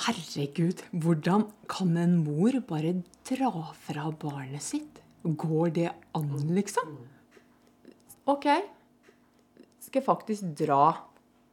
Herregud, 0.00 0.80
hvordan 0.92 1.48
kan 1.68 1.96
en 1.98 2.18
mor 2.24 2.54
bare 2.68 2.94
dra 3.28 3.50
fra 3.74 4.10
barnet 4.10 4.62
sitt 4.62 5.00
Går 5.24 5.70
det 5.76 5.90
an, 6.16 6.30
liksom? 6.56 6.94
OK. 8.30 8.46
Skal 9.80 10.00
jeg 10.00 10.06
faktisk 10.06 10.46
dra 10.56 10.94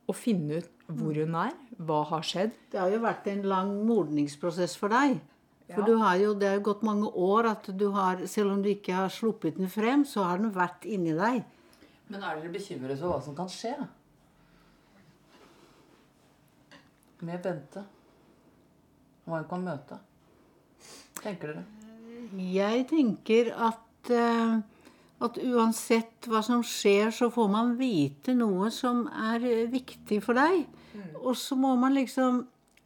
og 0.08 0.16
finne 0.16 0.62
ut 0.62 0.70
hvor 0.88 1.18
hun 1.20 1.36
er? 1.36 1.52
Hva 1.84 1.98
har 2.08 2.24
skjedd? 2.24 2.54
Det 2.72 2.80
har 2.80 2.94
jo 2.94 3.02
vært 3.04 3.28
en 3.28 3.42
lang 3.44 3.74
modningsprosess 3.90 4.78
for 4.80 4.88
deg. 4.94 5.18
For 5.68 5.82
Ja. 5.82 5.86
du 5.86 5.98
har 6.00 6.16
jo, 6.16 6.34
det 6.34 6.48
har 6.48 6.56
jo 6.56 6.64
gått 6.70 6.84
mange 6.88 7.10
år 7.12 7.50
at 7.52 7.66
du 7.78 7.90
har 7.92 8.26
Selv 8.26 8.52
om 8.54 8.62
du 8.64 8.70
ikke 8.70 8.94
har 8.94 9.10
sluppet 9.10 9.58
den 9.58 9.68
frem, 9.68 10.06
så 10.06 10.24
har 10.24 10.38
den 10.38 10.54
vært 10.54 10.86
inni 10.86 11.12
deg. 11.12 11.44
Men 12.08 12.24
er 12.24 12.40
dere 12.40 12.54
bekymret 12.54 12.98
for 13.00 13.12
hva 13.12 13.22
som 13.22 13.36
kan 13.36 13.48
skje? 13.52 13.76
Med 17.20 17.42
Bente? 17.44 17.84
Hva 19.28 19.42
hun 19.42 19.50
kan 19.52 19.66
møte? 19.68 20.00
Tenker 21.22 21.54
dere? 21.54 21.66
Jeg 22.40 22.88
tenker 22.90 23.52
at 23.70 24.12
eh, 24.14 24.58
at 25.18 25.38
uansett 25.42 26.28
hva 26.30 26.44
som 26.46 26.62
skjer, 26.66 27.10
så 27.16 27.32
får 27.34 27.48
man 27.50 27.72
vite 27.80 28.36
noe 28.38 28.70
som 28.74 29.06
er 29.10 29.42
eh, 29.50 29.64
viktig 29.72 30.20
for 30.26 30.38
deg. 30.38 30.68
Og 31.24 31.34
så 31.38 31.58
må 31.58 31.72
man 31.80 31.96
liksom 31.98 32.44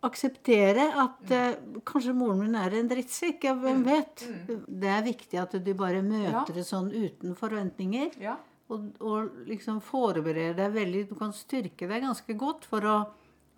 akseptere 0.08 0.88
at 1.04 1.34
eh, 1.36 1.58
kanskje 1.88 2.16
moren 2.18 2.40
min 2.46 2.56
er 2.58 2.78
en 2.80 2.88
drittsekk. 2.90 3.44
Ja, 3.50 3.56
hvem 3.60 3.84
vet? 3.86 4.24
Det 4.48 4.90
er 4.90 5.04
viktig 5.06 5.42
at 5.44 5.58
du 5.60 5.74
bare 5.78 6.02
møter 6.06 6.32
Ja. 6.32 6.46
det 6.56 6.66
sånn 6.68 6.90
uten 6.94 7.36
forventninger. 7.38 8.16
Ja. 8.24 8.38
Og, 8.72 8.88
og 9.04 9.44
liksom 9.52 9.82
forbereder 9.84 10.56
deg 10.56 10.72
veldig 10.78 11.02
Du 11.10 11.18
kan 11.20 11.34
styrke 11.36 11.90
deg 11.92 12.06
ganske 12.06 12.34
godt 12.40 12.64
for, 12.64 12.88
å, 12.88 12.98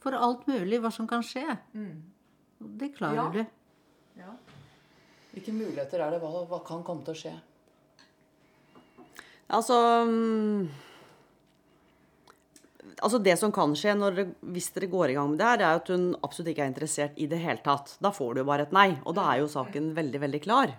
for 0.01 0.17
alt 0.17 0.47
mulig 0.49 0.81
hva 0.81 0.89
som 0.91 1.05
kan 1.07 1.21
skje. 1.21 1.45
Og 1.77 2.12
Det 2.79 2.93
klarer 2.98 3.15
Ja. 3.15 3.29
du. 3.32 3.46
Hvilke 5.34 5.53
muligheter 5.53 6.00
er 6.05 6.12
det? 6.13 6.20
Hva, 6.22 6.46
hva 6.46 6.60
kan 6.65 6.84
komme 6.86 7.03
til 7.05 7.13
å 7.15 7.17
skje? 7.17 7.34
Altså 9.53 9.77
mm, 10.08 10.67
Altså 13.03 13.20
Det 13.20 13.34
som 13.39 13.51
kan 13.51 13.74
skje 13.75 13.96
når 13.98 14.20
hvis 14.53 14.70
dere 14.75 14.88
går 14.91 15.12
i 15.12 15.15
gang 15.17 15.32
med 15.34 15.39
det 15.41 15.48
her, 15.50 15.63
er 15.65 15.79
at 15.79 15.89
hun 15.91 16.12
absolutt 16.24 16.53
ikke 16.53 16.63
er 16.63 16.72
interessert 16.72 17.17
i 17.20 17.25
det 17.27 17.39
hele 17.41 17.60
tatt. 17.65 17.98
Da 18.03 18.13
får 18.15 18.36
du 18.36 18.43
jo 18.43 18.48
bare 18.48 18.67
et 18.67 18.75
nei. 18.75 18.93
Og 19.03 19.15
da 19.17 19.25
er 19.34 19.41
jo 19.41 19.50
saken 19.51 19.89
veldig, 19.98 20.22
veldig 20.24 20.41
klar. 20.46 20.72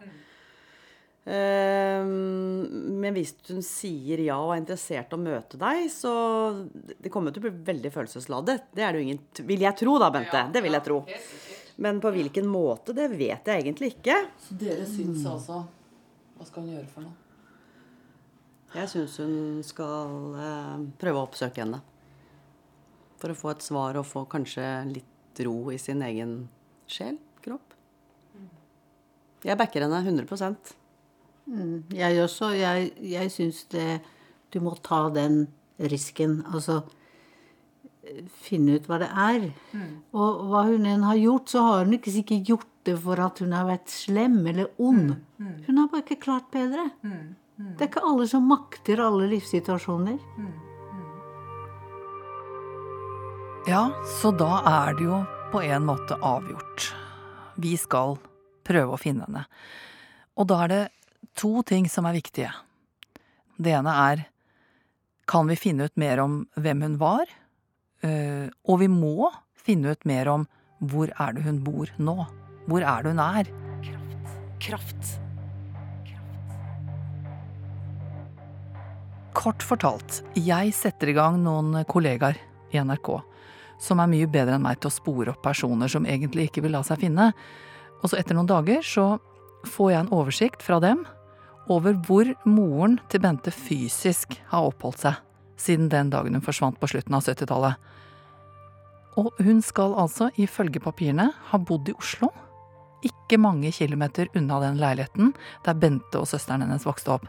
Eh, 1.24 2.04
men 2.04 3.16
hvis 3.16 3.34
hun 3.48 3.62
sier 3.64 4.20
ja 4.26 4.36
og 4.40 4.54
er 4.54 4.60
interessert 4.62 5.12
i 5.12 5.16
å 5.16 5.20
møte 5.20 5.56
deg, 5.60 5.86
så 5.92 6.12
Det 7.00 7.12
kommer 7.12 7.32
til 7.32 7.42
å 7.42 7.48
bli 7.48 7.64
veldig 7.72 7.92
følelsesladet. 7.92 8.70
Det 8.72 8.84
er 8.84 8.92
det 8.92 9.00
jo 9.00 9.06
ingen 9.08 9.20
Vil 9.48 9.64
jeg 9.66 9.76
tro, 9.80 9.98
da, 9.98 10.10
Bente. 10.14 10.46
Det 10.52 10.62
vil 10.64 10.76
jeg 10.78 10.84
tro. 10.84 11.02
Men 11.76 12.00
på 12.00 12.12
hvilken 12.14 12.46
måte, 12.46 12.94
det 12.94 13.08
vet 13.16 13.48
jeg 13.50 13.64
egentlig 13.64 13.94
ikke. 13.96 14.16
Så 14.38 14.56
dere 14.58 14.86
syns 14.86 15.24
altså 15.26 15.64
Hva 16.36 16.46
skal 16.46 16.64
hun 16.64 16.74
gjøre 16.76 16.90
for 16.90 17.06
noe? 17.06 17.20
Jeg 18.74 18.90
syns 18.90 19.16
hun 19.22 19.34
skal 19.62 20.38
eh, 20.42 20.78
prøve 20.98 21.20
å 21.20 21.26
oppsøke 21.28 21.62
henne. 21.62 21.78
For 23.22 23.30
å 23.30 23.38
få 23.38 23.52
et 23.52 23.62
svar 23.62 23.98
og 24.00 24.06
få 24.08 24.24
kanskje 24.30 24.64
litt 24.90 25.42
ro 25.46 25.70
i 25.70 25.78
sin 25.78 26.02
egen 26.02 26.34
sjel, 26.90 27.18
kropp. 27.44 27.74
Jeg 29.44 29.58
backer 29.60 29.84
henne 29.84 30.00
100% 30.00 30.72
Jeg 31.92 32.20
også. 32.22 32.50
Jeg, 32.56 32.92
jeg 33.04 33.30
syns 33.32 33.64
det 33.74 34.00
Du 34.54 34.60
må 34.64 34.72
ta 34.80 35.08
den 35.12 35.46
risken. 35.78 36.40
Altså 36.46 36.80
finne 38.44 38.76
ut 38.78 38.86
hva 38.90 38.98
det 39.02 39.08
er. 39.10 39.48
Og 40.14 40.44
hva 40.50 40.64
hun 40.68 40.86
enn 40.88 41.06
har 41.06 41.18
gjort, 41.20 41.48
så 41.52 41.62
har 41.66 41.84
hun 41.84 41.96
ikke 41.98 42.14
sikkert 42.14 42.50
gjort 42.50 42.70
det 42.84 42.98
for 43.00 43.20
at 43.24 43.40
hun 43.40 43.54
har 43.56 43.64
vært 43.68 43.88
slem 43.88 44.42
eller 44.50 44.68
ond. 44.78 45.14
Hun 45.38 45.80
har 45.80 45.88
bare 45.92 46.04
ikke 46.04 46.20
klart 46.26 46.50
bedre. 46.52 46.90
Det 47.56 47.86
er 47.86 47.88
ikke 47.88 48.04
alle 48.04 48.26
som 48.28 48.46
makter 48.50 49.00
alle 49.00 49.28
livssituasjoner. 49.30 50.18
Ja, 53.70 53.86
så 54.20 54.34
da 54.36 54.58
er 54.68 54.98
det 54.98 55.06
jo 55.06 55.22
på 55.52 55.62
en 55.64 55.86
måte 55.88 56.18
avgjort. 56.20 56.90
Vi 57.56 57.76
skal 57.80 58.18
prøve 58.66 58.96
å 58.96 59.00
finne 59.00 59.24
henne. 59.24 59.46
Og 60.36 60.48
da 60.50 60.64
er 60.64 60.72
det 60.72 60.82
to 61.38 61.62
ting 61.64 61.86
som 61.88 62.04
er 62.10 62.16
viktige. 62.18 62.50
Det 63.56 63.72
ene 63.72 63.94
er 64.10 64.26
kan 65.30 65.48
vi 65.48 65.56
finne 65.56 65.86
ut 65.88 65.96
mer 65.96 66.20
om 66.20 66.42
hvem 66.60 66.82
hun 66.84 66.98
var? 67.00 67.24
Eh, 68.02 68.48
Og 68.64 68.80
vi 68.80 68.88
må 68.88 69.30
finne 69.54 69.92
ut 69.92 70.04
mer 70.04 70.28
om 70.28 70.46
hvor 70.84 71.12
er 71.20 71.36
det 71.36 71.44
hun 71.44 71.62
bor 71.64 71.90
nå? 71.98 72.16
Hvor 72.68 72.82
er 72.82 73.02
det 73.04 73.12
hun 73.14 73.22
er? 73.22 73.50
Kraft. 74.60 75.20
Kort 79.34 79.62
fortalt, 79.66 80.22
jeg 80.38 80.72
setter 80.72 81.10
i 81.10 81.16
gang 81.16 81.40
noen 81.42 81.82
kollegaer 81.90 82.38
i 82.72 82.78
NRK 82.80 83.10
som 83.82 84.00
er 84.00 84.08
mye 84.08 84.28
bedre 84.30 84.56
enn 84.56 84.64
meg 84.64 84.78
til 84.80 84.88
å 84.88 84.94
spore 84.94 85.32
opp 85.34 85.42
personer 85.44 85.90
som 85.90 86.06
egentlig 86.06 86.48
ikke 86.48 86.62
vil 86.64 86.72
la 86.76 86.84
seg 86.86 87.02
finne. 87.02 87.32
Og 88.00 88.10
så 88.10 88.20
etter 88.20 88.36
noen 88.36 88.48
dager 88.48 88.84
så 88.86 89.18
får 89.66 89.90
jeg 89.90 90.00
en 90.04 90.12
oversikt 90.14 90.64
fra 90.64 90.78
dem 90.80 91.02
over 91.72 91.96
hvor 92.06 92.30
moren 92.46 92.98
til 93.10 93.22
Bente 93.24 93.52
fysisk 93.54 94.36
har 94.50 94.68
oppholdt 94.70 95.06
seg 95.06 95.20
siden 95.60 95.90
den 95.92 96.10
dagen 96.10 96.34
hun 96.36 96.44
forsvant 96.44 96.80
på 96.80 96.90
slutten 96.90 97.16
av 97.16 97.26
70-tallet. 97.26 97.92
Og 99.20 99.30
hun 99.46 99.60
skal 99.62 99.94
altså, 99.98 100.30
ifølge 100.40 100.82
papirene, 100.82 101.28
ha 101.50 101.58
bodd 101.58 101.88
i 101.90 101.96
Oslo, 101.98 102.32
ikke 103.04 103.38
mange 103.38 103.70
kilometer 103.74 104.30
unna 104.34 104.60
den 104.62 104.78
leiligheten 104.80 105.34
der 105.66 105.76
Bente 105.76 106.20
og 106.20 106.28
søsteren 106.30 106.64
hennes 106.64 106.86
vokste 106.88 107.12
opp, 107.18 107.28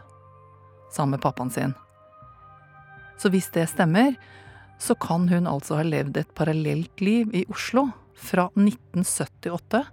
sammen 0.90 1.16
med 1.16 1.24
pappaen 1.24 1.52
sin. 1.52 1.76
Så 3.20 3.30
hvis 3.32 3.48
det 3.54 3.68
stemmer, 3.70 4.16
så 4.78 4.96
kan 5.00 5.28
hun 5.28 5.48
altså 5.48 5.78
ha 5.78 5.84
levd 5.86 6.18
et 6.20 6.34
parallelt 6.36 7.00
liv 7.00 7.32
i 7.36 7.46
Oslo 7.52 7.86
fra 8.16 8.48
1978 8.56 9.84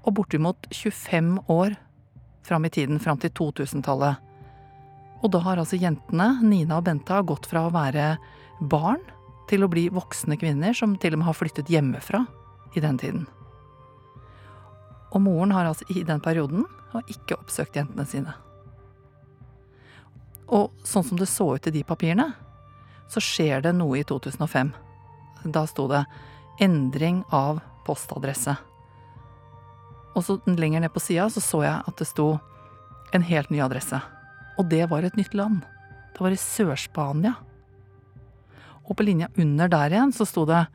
og 0.00 0.16
bortimot 0.16 0.68
25 0.72 1.38
år 1.52 1.76
fram 2.44 2.64
i 2.64 2.72
tiden, 2.72 3.00
fram 3.00 3.20
til 3.20 3.32
2000-tallet. 3.36 4.20
Og 5.20 5.32
da 5.34 5.40
har 5.44 5.60
altså 5.60 5.78
jentene, 5.80 6.32
Nina 6.42 6.78
og 6.80 6.86
Benta, 6.86 7.20
gått 7.22 7.48
fra 7.50 7.66
å 7.66 7.74
være 7.74 8.14
barn 8.60 9.02
til 9.50 9.64
å 9.64 9.70
bli 9.70 9.88
voksne 9.92 10.38
kvinner 10.40 10.76
som 10.76 10.94
til 11.00 11.16
og 11.16 11.20
med 11.20 11.28
har 11.28 11.36
flyttet 11.36 11.70
hjemmefra 11.72 12.24
i 12.76 12.82
den 12.82 13.00
tiden. 13.00 13.26
Og 15.10 15.24
moren 15.24 15.52
har 15.52 15.66
altså 15.66 15.88
i 15.90 16.04
den 16.06 16.22
perioden 16.22 16.64
ikke 17.10 17.36
oppsøkt 17.38 17.76
jentene 17.76 18.06
sine. 18.08 18.34
Og 20.50 20.70
sånn 20.86 21.06
som 21.06 21.18
det 21.18 21.28
så 21.30 21.46
ut 21.54 21.66
i 21.66 21.74
de 21.74 21.82
papirene, 21.86 22.30
så 23.10 23.22
skjer 23.22 23.62
det 23.66 23.74
noe 23.76 24.00
i 24.00 24.06
2005. 24.06 24.72
Da 25.44 25.66
sto 25.66 25.86
det 25.88 26.04
'endring 26.60 27.24
av 27.30 27.60
postadresse'. 27.86 28.56
Og 30.14 30.24
så 30.24 30.40
lenger 30.46 30.80
ned 30.80 30.92
på 30.92 31.00
sida 31.00 31.30
så, 31.30 31.40
så 31.40 31.62
jeg 31.62 31.82
at 31.86 31.96
det 31.96 32.06
sto 32.06 32.40
en 33.12 33.22
helt 33.22 33.50
ny 33.50 33.60
adresse. 33.60 34.00
Og 34.60 34.66
det 34.68 34.90
var 34.90 35.06
et 35.06 35.16
nytt 35.16 35.32
land. 35.32 35.62
Det 36.12 36.20
var 36.20 36.34
i 36.34 36.40
Sør-Spania. 36.40 37.32
Og 38.84 38.98
på 38.98 39.06
linja 39.06 39.30
under 39.40 39.70
der 39.72 39.94
igjen 39.94 40.12
så 40.12 40.26
sto 40.28 40.44
det 40.44 40.66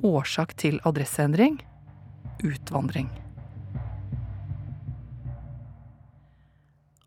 'årsak 0.00 0.54
til 0.56 0.80
adresseendring 0.84 1.60
utvandring'. 2.40 3.10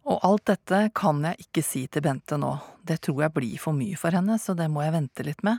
Og 0.05 0.19
alt 0.23 0.45
dette 0.45 0.91
kan 0.93 1.23
jeg 1.23 1.47
ikke 1.47 1.63
si 1.63 1.87
til 1.87 2.01
Bente 2.01 2.37
nå, 2.37 2.59
det 2.83 3.01
tror 3.01 3.21
jeg 3.21 3.33
blir 3.33 3.57
for 3.57 3.73
mye 3.73 3.97
for 3.97 4.11
henne, 4.11 4.37
så 4.39 4.55
det 4.55 4.69
må 4.71 4.83
jeg 4.83 4.93
vente 4.93 5.23
litt 5.23 5.43
med. 5.43 5.57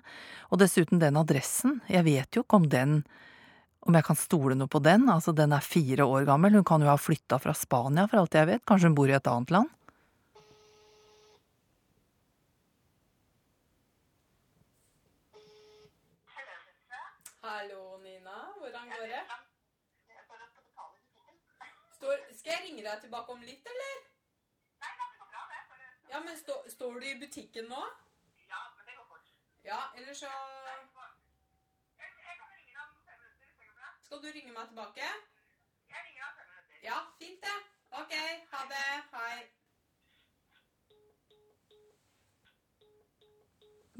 Og 0.50 0.58
dessuten 0.58 0.98
den 0.98 1.16
adressen, 1.16 1.82
jeg 1.88 2.04
vet 2.04 2.32
jo 2.32 2.42
ikke 2.42 2.56
om 2.56 2.68
den, 2.68 3.04
om 3.82 3.94
jeg 3.94 4.04
kan 4.04 4.16
stole 4.16 4.54
noe 4.54 4.68
på 4.68 4.80
den, 4.80 5.08
altså 5.08 5.34
den 5.34 5.52
er 5.52 5.60
fire 5.60 6.06
år 6.06 6.24
gammel, 6.24 6.54
hun 6.54 6.64
kan 6.64 6.80
jo 6.80 6.88
ha 6.88 6.96
flytta 6.96 7.38
fra 7.38 7.52
Spania 7.52 8.06
for 8.06 8.20
alt 8.20 8.34
jeg 8.34 8.46
vet, 8.46 8.64
kanskje 8.64 8.88
hun 8.88 8.94
bor 8.94 9.08
i 9.08 9.12
et 9.12 9.26
annet 9.26 9.50
land? 9.50 9.68
Hallo, 17.48 17.96
Nina. 18.04 18.36
Hvordan 18.60 18.90
går 18.92 19.06
det? 19.08 19.22
Står, 21.96 22.16
skal 22.48 22.62
jeg 22.62 22.70
ringe 22.70 22.80
deg 22.84 23.00
tilbake 23.04 23.34
om 23.34 23.42
litt, 23.44 23.66
eller? 23.68 23.96
Nei, 24.80 24.92
det 24.96 25.06
går 25.20 25.26
bra, 25.32 25.42
det. 25.52 25.58
Bare... 25.68 25.88
Ja, 26.08 26.20
men 26.24 26.36
stå, 26.38 26.54
står 26.72 26.94
du 27.02 27.04
i 27.10 27.18
butikken 27.20 27.66
nå? 27.68 27.80
Ja, 28.48 28.60
men 28.72 28.88
det 28.88 28.94
går 28.96 29.04
fort. 29.10 29.28
Ja, 29.68 29.80
eller 29.98 30.16
så 30.16 30.30
Jeg 30.30 32.08
kan 32.40 32.48
ringe 32.54 32.72
deg 32.72 32.80
om 32.86 32.94
fem 33.04 33.20
minutter, 33.20 33.52
sånn 33.52 34.00
Skal 34.06 34.22
du 34.22 34.30
ringe 34.32 34.54
meg 34.54 34.70
tilbake? 34.70 35.10
Jeg 35.92 36.06
ringer 36.06 36.24
deg 36.24 36.30
om 36.30 36.40
fem 36.40 36.48
minutter. 36.54 36.80
Ja, 36.88 37.02
fint 37.20 37.44
det. 37.44 37.58
Ok, 38.00 38.16
ha 38.54 38.64
det. 38.72 38.88
Hei. 39.12 39.36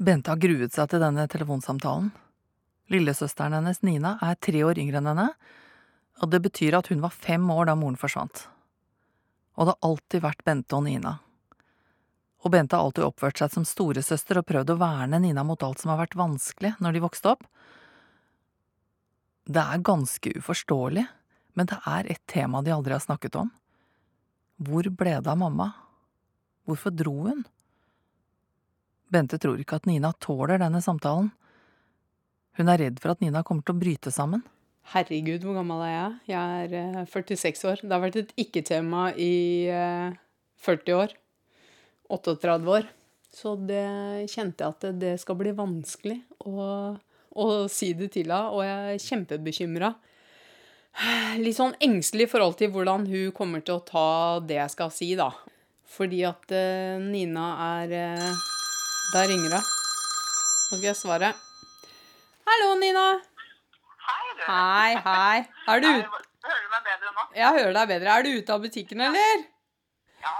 Bente 0.09 0.33
har 0.33 0.41
gruet 0.41 0.73
seg 0.73 0.89
til 0.89 1.05
denne 1.05 1.29
telefonsamtalen. 1.29 2.09
Lillesøsteren 2.89 3.59
hennes, 3.59 3.85
Nina, 3.85 4.17
er 4.25 4.41
tre 4.41 4.65
år 4.65 4.81
yngre 4.81 5.03
enn 5.03 5.13
henne, 5.13 5.29
og 6.19 6.31
det 6.31 6.41
betyr 6.43 6.77
at 6.77 6.89
hun 6.91 7.01
var 7.03 7.15
fem 7.15 7.45
år 7.51 7.69
da 7.69 7.75
moren 7.79 7.99
forsvant. 7.99 8.47
og 9.59 9.65
det 9.65 9.73
har 9.75 9.89
alltid 9.89 10.21
vært 10.23 10.43
Bente 10.47 10.75
og 10.77 10.85
Nina. 10.85 11.17
Og 12.47 12.51
Bente 12.51 12.77
har 12.77 12.85
alltid 12.85 13.03
oppført 13.03 13.41
seg 13.41 13.51
som 13.51 13.65
storesøster 13.67 14.39
og 14.39 14.45
prøvd 14.47 14.71
å 14.71 14.77
verne 14.79 15.19
Nina 15.19 15.43
mot 15.43 15.63
alt 15.63 15.81
som 15.81 15.91
har 15.91 15.99
vært 15.99 16.15
vanskelig 16.15 16.77
når 16.79 16.95
de 16.95 17.01
vokste 17.03 17.33
opp. 17.33 17.43
Det 19.43 19.59
er 19.59 19.83
ganske 19.83 20.31
uforståelig, 20.37 21.03
men 21.59 21.67
det 21.67 21.79
er 21.91 22.07
et 22.07 22.23
tema 22.31 22.61
de 22.63 22.71
aldri 22.71 22.95
har 22.95 23.03
snakket 23.03 23.35
om. 23.35 23.49
Hvor 24.63 24.87
ble 24.87 25.17
det 25.19 25.27
av 25.27 25.39
mamma? 25.41 25.73
Hvorfor 26.63 26.95
dro 26.95 27.15
hun? 27.27 27.43
Bente 29.11 29.39
tror 29.41 29.59
ikke 29.59 29.81
at 29.81 29.89
Nina 29.89 30.13
tåler 30.21 30.61
denne 30.61 30.79
samtalen. 30.85 31.31
Hun 32.55 32.71
er 32.71 32.79
redd 32.79 32.99
for 33.01 33.11
at 33.11 33.23
Nina 33.23 33.43
kommer 33.43 33.65
til 33.65 33.75
å 33.75 33.81
bryte 33.81 34.13
sammen. 34.13 34.45
Herregud, 34.89 35.43
hvor 35.45 35.59
gammel 35.59 35.83
er 35.85 35.91
jeg? 35.93 36.13
Jeg 36.31 36.69
er 36.69 37.01
eh, 37.03 37.09
46 37.11 37.65
år. 37.69 37.81
Det 37.83 37.93
har 37.93 38.01
vært 38.01 38.21
et 38.23 38.31
ikke-tema 38.41 39.09
i 39.13 39.33
eh, 39.69 40.15
40 40.65 40.95
år. 40.97 41.13
38 42.09 42.73
år. 42.73 42.89
Så 43.29 43.53
det 43.69 43.85
kjente 44.33 44.65
jeg 44.65 44.73
at 44.73 44.87
det, 44.97 45.13
skal 45.21 45.37
bli 45.37 45.53
vanskelig 45.53 46.17
å, 46.49 46.95
å 46.97 47.45
si 47.69 47.91
det 47.93 48.09
til 48.15 48.31
henne, 48.31 48.49
og 48.49 48.65
jeg 48.65 48.95
er 48.95 49.03
kjempebekymra. 49.05 49.91
Litt 51.39 51.59
sånn 51.59 51.77
engstelig 51.85 52.25
i 52.25 52.31
forhold 52.31 52.57
til 52.59 52.73
hvordan 52.73 53.05
hun 53.07 53.29
kommer 53.35 53.61
til 53.63 53.77
å 53.77 53.85
ta 53.85 54.07
det 54.41 54.57
jeg 54.57 54.73
skal 54.73 54.91
si, 54.93 55.13
da. 55.19 55.29
Fordi 55.89 56.23
at 56.27 56.51
eh, 56.53 56.97
Nina 57.01 57.47
er 57.79 57.95
eh, 57.97 58.45
Der 59.13 59.29
ringer 59.29 59.57
hun. 59.57 59.75
Nå 60.69 60.77
skal 60.77 60.89
jeg 60.91 60.99
svare. 60.99 61.33
Hallo, 62.49 62.75
Nina. 62.81 63.07
Hei. 64.45 64.95
Hei. 65.05 65.37
Er 65.67 65.81
du 65.83 65.87
ute? 65.89 66.25
Hører 66.45 66.61
du 66.63 66.69
meg 66.71 66.83
bedre 66.87 67.11
nå? 67.15 67.23
Jeg 67.35 67.55
hører 67.57 67.73
deg 67.75 67.89
bedre. 67.91 68.13
Er 68.17 68.23
du 68.25 68.29
ute 68.39 68.53
av 68.55 68.61
butikken, 68.63 69.01
eller? 69.09 69.41
Ja. 70.23 70.35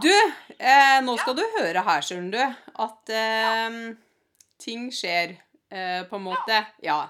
Du, 0.00 0.12
eh, 0.56 0.98
nå 1.04 1.16
skal 1.20 1.36
du 1.36 1.42
høre 1.58 1.82
her, 1.84 2.04
skjønner 2.06 2.32
du, 2.32 2.68
at 2.86 3.12
eh, 3.12 3.80
ting 4.62 4.86
skjer, 4.94 5.34
eh, 5.74 6.04
på 6.08 6.16
en 6.20 6.24
måte. 6.30 6.62
Ja. 6.86 7.00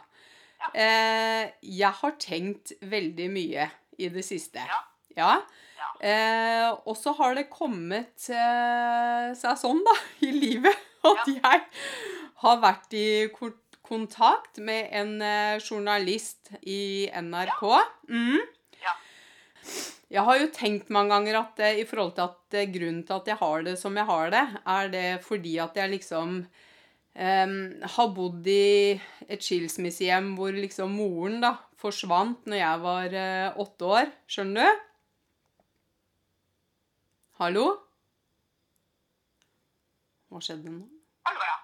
Eh, 0.74 1.52
jeg 1.62 1.92
har 2.00 2.16
tenkt 2.22 2.72
veldig 2.82 3.28
mye 3.34 3.68
i 4.02 4.08
det 4.14 4.24
siste. 4.26 4.64
Ja. 4.66 4.80
Ja. 5.18 5.32
Ja. 5.78 5.90
Eh, 6.02 6.68
og 6.88 6.96
så 6.98 7.12
har 7.20 7.36
det 7.38 7.48
kommet 7.52 8.26
eh, 8.32 9.30
seg 9.38 9.58
sånn, 9.60 9.82
da, 9.86 9.94
i 10.26 10.32
livet, 10.34 10.74
at 11.12 11.28
jeg 11.28 11.62
har 12.42 12.60
vært 12.62 12.94
i 12.98 13.06
ko- 13.34 13.52
kontakt 13.92 14.60
med 14.64 14.88
en 14.96 15.14
eh, 15.22 15.60
journalist 15.60 16.52
i 16.62 17.10
NRK. 17.12 17.62
Mm. 18.08 18.40
Ja. 18.82 18.96
Jeg 20.12 20.24
har 20.28 20.40
jo 20.40 20.50
tenkt 20.56 20.92
mange 20.92 21.12
ganger 21.12 21.40
at 21.42 21.60
eh, 21.64 21.80
i 21.82 21.86
forhold 21.88 22.14
til 22.16 22.30
at 22.30 22.56
eh, 22.56 22.70
grunnen 22.72 23.02
til 23.08 23.18
at 23.18 23.32
jeg 23.32 23.40
har 23.42 23.66
det 23.66 23.76
som 23.80 23.96
jeg 23.96 24.08
har 24.08 24.32
det, 24.32 24.44
er 24.76 24.92
det 24.92 25.08
fordi 25.26 25.56
at 25.62 25.76
jeg 25.76 25.92
liksom 25.96 26.38
um, 26.42 27.58
har 27.96 28.14
bodd 28.16 28.48
i 28.48 28.96
et 29.28 29.44
skilsmissehjem 29.44 30.32
hvor 30.38 30.56
liksom 30.56 30.96
moren 30.96 31.40
da 31.44 31.56
forsvant 31.82 32.48
når 32.48 32.60
jeg 32.62 32.82
var 32.86 33.18
uh, 33.18 33.60
åtte 33.64 33.92
år. 33.98 34.12
Skjønner 34.30 34.68
du? 34.68 34.88
Hallo? 37.42 37.66
Hva 40.30 40.40
skjedde 40.40 40.70
nå? 40.72 40.84
Hallo, 41.26 41.42
ja. 41.44 41.61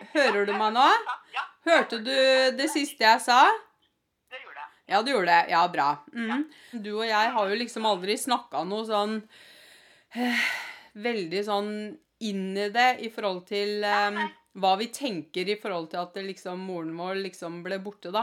Er 0.00 0.08
Hører 0.14 0.46
du 0.48 0.52
meg 0.56 0.72
nå? 0.76 0.86
Hørte 1.66 1.98
du 2.04 2.12
det 2.56 2.68
siste 2.72 3.02
jeg 3.04 3.20
sa? 3.24 3.40
det 4.30 4.40
gjorde 4.42 4.60
jeg. 4.60 4.70
Ja, 4.92 5.00
du 5.02 5.10
gjorde 5.10 5.32
det. 5.32 5.50
Ja, 5.50 5.62
bra. 5.72 5.88
Mm. 6.14 6.44
Du 6.84 6.90
og 7.00 7.06
jeg 7.08 7.30
har 7.34 7.48
jo 7.50 7.56
liksom 7.58 7.86
aldri 7.88 8.16
snakka 8.20 8.62
noe 8.68 8.84
sånn 8.86 9.16
eh, 10.14 10.44
Veldig 10.96 11.42
sånn 11.46 11.70
inn 12.24 12.44
i 12.56 12.68
det 12.72 12.88
i 13.04 13.10
forhold 13.12 13.42
til 13.48 13.82
eh, 13.84 14.20
hva 14.56 14.74
vi 14.80 14.86
tenker 14.94 15.48
i 15.52 15.58
forhold 15.60 15.90
til 15.92 16.00
at 16.00 16.14
det 16.16 16.22
liksom, 16.30 16.62
moren 16.70 16.94
vår 16.96 17.18
liksom 17.26 17.58
ble 17.66 17.76
borte, 17.84 18.08
da. 18.14 18.22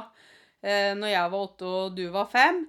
Eh, 0.63 0.93
når 0.97 1.12
jeg 1.12 1.33
var 1.36 1.43
åtte 1.49 1.67
og 1.69 1.97
du 1.99 2.05
var 2.15 2.25
fem. 2.31 2.63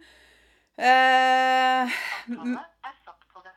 Eh, 0.77 1.95
m- 2.35 2.59
Jeg 2.59 2.97
satt 3.07 3.25
på 3.33 3.40
det. 3.47 3.55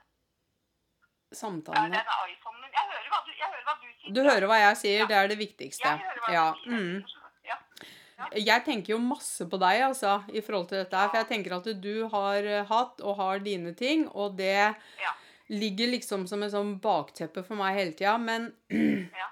Ja, 1.76 1.84
den 1.84 1.94
iPhonen 2.34 2.62
min. 2.62 2.72
Jeg 2.74 2.90
hører 2.92 3.10
hva 3.14 3.20
du, 3.26 3.32
jeg 3.38 3.48
hører 3.52 3.64
hva 3.68 3.76
du 3.82 3.88
sier. 3.92 4.14
Du 4.14 4.22
hører 4.24 4.48
hva 4.52 4.58
jeg 4.64 4.78
sier, 4.82 5.06
det 5.08 5.16
er 5.18 5.28
det 5.32 5.38
viktigste. 5.40 5.86
Jeg 5.86 6.00
hører 6.04 6.26
hva 6.26 6.34
Ja. 6.34 6.48
du 6.52 6.70
sier. 6.70 6.82
Mm. 6.82 7.06
Ja. 7.48 8.28
Jeg 8.34 8.64
tenker 8.66 8.94
jo 8.96 8.98
masse 9.00 9.46
på 9.50 9.60
deg, 9.62 9.82
altså, 9.86 10.24
i 10.34 10.42
forhold 10.42 10.68
til 10.70 10.80
dette. 10.84 11.04
For 11.12 11.18
jeg 11.20 11.28
tenker 11.30 11.54
at 11.60 11.68
du 11.82 12.08
har 12.10 12.44
eh, 12.44 12.64
hatt 12.66 13.02
og 13.06 13.16
har 13.18 13.40
dine 13.46 13.74
ting, 13.78 14.08
og 14.10 14.36
det 14.38 14.74
Ja. 15.04 15.14
ligger 15.50 15.88
liksom 15.94 16.28
som 16.28 16.42
et 16.44 16.52
sånn 16.52 16.80
bakteppe 16.82 17.44
for 17.46 17.56
meg 17.56 17.76
hele 17.78 17.94
tida. 17.94 18.18
Men, 18.20 18.54
Ja. 19.22 19.30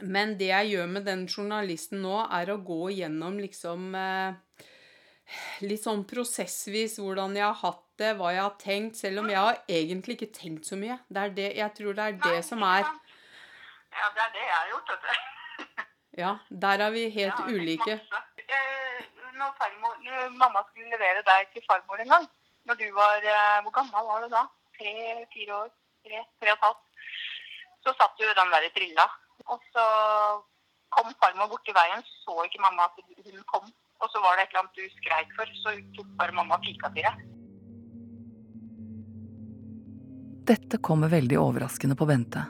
men 0.00 0.36
det 0.38 0.48
jeg 0.48 0.70
gjør 0.72 0.88
med 0.88 1.04
den 1.04 1.26
journalisten 1.28 2.00
nå, 2.02 2.16
er 2.32 2.46
å 2.54 2.56
gå 2.64 2.88
gjennom 2.96 3.36
liksom 3.38 3.94
eh, 3.94 4.34
Litt 5.62 5.80
sånn 5.84 6.02
prosessvis 6.04 6.98
hvordan 6.98 7.34
jeg 7.38 7.44
har 7.46 7.54
hatt 7.54 7.91
det, 8.02 8.12
hva 8.18 8.32
jeg 8.34 8.42
har 8.42 8.56
tenkt, 8.60 8.98
selv 9.00 9.22
om 9.22 9.30
jeg 9.30 9.38
har 9.38 9.58
egentlig 9.80 10.18
ikke 10.18 10.32
tenkt 10.36 10.68
så 10.68 10.78
mye. 10.78 10.98
Det 11.08 11.22
er 11.22 11.34
det, 11.38 11.48
jeg 11.62 11.74
tror 11.78 11.98
det 11.98 12.04
er 12.08 12.18
det 12.26 12.36
Nei, 12.36 12.44
som 12.50 12.64
er? 12.68 12.88
Ja, 13.92 14.10
det 14.16 14.22
er 14.26 14.32
det 14.36 14.44
jeg 14.44 14.56
har 14.58 14.68
gjort, 14.72 14.92
vet 14.92 15.06
du. 15.06 15.86
Ja, 16.20 16.36
der 16.64 16.84
er 16.86 16.90
vi 16.92 17.08
helt 17.08 17.38
ja, 17.40 17.48
ulike. 17.48 17.94
Eh, 18.58 18.98
Når, 19.32 19.52
farmor, 19.58 19.94
når 20.04 20.34
mamma 20.36 20.60
skulle 20.68 20.92
levere 20.92 21.22
deg 21.26 21.48
til 21.54 21.64
farmor 21.68 22.02
en 22.02 22.12
gang, 22.14 22.26
når 22.68 22.76
du 22.82 22.84
var 22.94 23.24
eh, 23.34 23.62
Hvor 23.64 23.72
gammel 23.78 24.08
var 24.10 24.20
du 24.24 24.28
da? 24.34 24.42
Tre-fire 24.76 25.54
år? 25.56 25.70
Tre, 26.04 26.20
tre 26.40 26.52
og 26.52 26.58
et 26.58 26.66
halvt. 26.66 26.82
Så 27.82 27.94
satt 27.98 28.20
du 28.20 28.28
den 28.28 28.52
der 28.54 28.68
i 28.68 28.72
trilla. 28.76 29.06
Og 29.50 29.64
så 29.72 29.86
kom 30.94 31.08
farmor 31.22 31.48
borti 31.54 31.74
veien, 31.74 32.04
så 32.22 32.36
ikke 32.44 32.62
mamma 32.62 32.90
at 32.90 33.00
hun 33.24 33.42
kom. 33.54 33.72
Og 34.02 34.10
så 34.12 34.20
var 34.22 34.36
det 34.36 34.44
et 34.44 34.52
eller 34.52 34.64
annet 34.66 34.78
du 34.78 34.96
skreik 35.00 35.32
for, 35.38 35.56
så 35.64 35.74
tok 35.96 36.16
bare 36.20 36.36
mamma 36.38 36.60
pika 36.62 36.92
til 36.94 37.08
deg. 37.08 37.31
Dette 40.44 40.78
kommer 40.78 41.08
veldig 41.08 41.38
overraskende 41.38 41.94
på 41.96 42.06
Bente. 42.06 42.42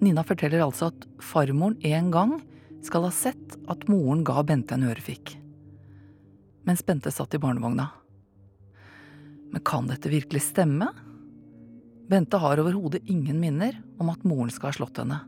Nina 0.00 0.24
forteller 0.24 0.62
altså 0.64 0.88
at 0.88 1.06
farmoren 1.20 1.76
en 1.84 2.10
gang 2.12 2.38
skal 2.84 3.04
ha 3.04 3.10
sett 3.12 3.56
at 3.68 3.84
moren 3.88 4.22
ga 4.24 4.40
Bente 4.48 4.76
en 4.76 4.86
ørefik. 4.88 5.34
Mens 6.64 6.80
Bente 6.86 7.12
satt 7.12 7.36
i 7.36 7.40
barnevogna. 7.42 7.90
Men 9.52 9.64
kan 9.64 9.90
dette 9.92 10.08
virkelig 10.08 10.46
stemme? 10.46 10.88
Bente 12.08 12.40
har 12.40 12.60
overhodet 12.60 13.04
ingen 13.12 13.40
minner 13.40 13.76
om 14.00 14.08
at 14.12 14.24
moren 14.24 14.52
skal 14.52 14.72
ha 14.72 14.78
slått 14.80 15.02
henne. 15.04 15.20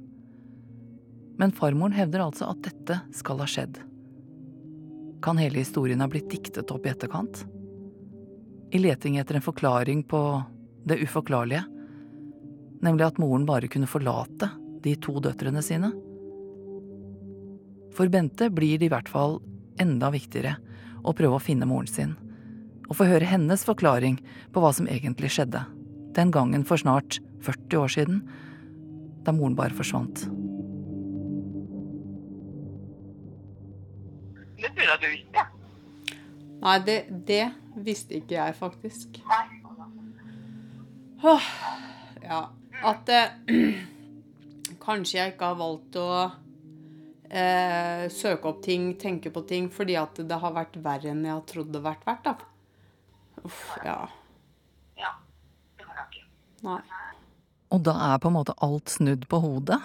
Men 1.37 1.53
farmoren 1.53 1.97
hevder 1.97 2.25
altså 2.25 2.49
at 2.49 2.65
dette 2.65 3.01
skal 3.13 3.45
ha 3.45 3.49
skjedd. 3.49 3.83
Kan 5.21 5.37
hele 5.41 5.61
historien 5.61 6.01
ha 6.01 6.09
blitt 6.09 6.33
diktet 6.33 6.73
opp 6.73 6.89
i 6.89 6.95
etterkant? 6.97 7.45
I 8.73 8.81
leting 8.81 9.21
etter 9.21 9.37
en 9.37 9.45
forklaring 9.45 10.01
på 10.09 10.21
det 10.87 11.01
uforklarlige, 11.03 11.65
nemlig 12.83 13.07
at 13.07 13.19
moren 13.19 13.47
bare 13.49 13.69
kunne 13.71 13.91
forlate 13.91 14.51
de 14.85 14.95
to 15.03 15.19
døtrene 15.23 15.63
sine. 15.65 15.91
For 17.97 18.13
Bente 18.13 18.51
blir 18.53 18.79
det 18.79 18.89
i 18.89 18.93
hvert 18.93 19.11
fall 19.11 19.41
enda 19.83 20.13
viktigere 20.15 20.57
å 21.07 21.15
prøve 21.17 21.39
å 21.39 21.43
finne 21.43 21.69
moren 21.69 21.91
sin, 21.91 22.15
og 22.87 22.99
få 23.01 23.09
høre 23.09 23.27
hennes 23.27 23.65
forklaring 23.67 24.21
på 24.55 24.63
hva 24.63 24.73
som 24.77 24.89
egentlig 24.91 25.33
skjedde, 25.35 25.65
den 26.17 26.31
gangen 26.35 26.65
for 26.69 26.81
snart 26.81 27.19
40 27.45 27.83
år 27.83 27.95
siden, 27.97 28.23
da 29.27 29.35
moren 29.35 29.59
bare 29.59 29.75
forsvant. 29.75 30.29
Det 34.57 34.71
trodde 34.73 34.89
jeg 34.89 35.03
du 35.03 35.11
visste. 35.11 35.47
Nei, 36.63 36.79
det, 36.87 36.99
det 37.29 37.45
visste 37.85 38.17
ikke 38.23 38.39
jeg 38.39 38.59
faktisk. 38.59 39.21
Nei. 39.29 39.66
Åh, 41.23 41.51
ja. 42.23 42.41
At 42.85 43.09
eh, 43.09 43.33
kanskje 44.87 45.19
jeg 45.19 45.35
ikke 45.35 45.53
har 45.53 45.61
valgt 45.61 45.97
å 46.01 46.11
eh, 47.31 48.07
søke 48.13 48.51
opp 48.51 48.63
ting, 48.65 48.93
tenke 49.01 49.33
på 49.33 49.43
ting, 49.49 49.71
fordi 49.73 49.97
at 50.01 50.21
det 50.21 50.41
har 50.43 50.55
vært 50.55 50.79
verre 50.85 51.13
enn 51.13 51.25
jeg 51.25 51.35
har 51.35 51.47
trodd 51.49 51.73
det 51.73 51.83
har 51.83 51.89
vært 51.91 52.07
verdt, 52.11 52.29
da. 52.29 53.43
Uff, 53.47 53.63
ja. 53.85 53.99
Ja. 55.01 55.13
Det 55.79 55.87
var 55.89 56.01
det 56.01 56.07
ikke. 56.11 56.27
Nei. 56.67 56.81
Og 57.75 57.83
da 57.87 57.97
er 58.13 58.21
på 58.23 58.31
en 58.31 58.39
måte 58.39 58.55
alt 58.63 58.93
snudd 58.93 59.27
på 59.31 59.41
hodet. 59.43 59.81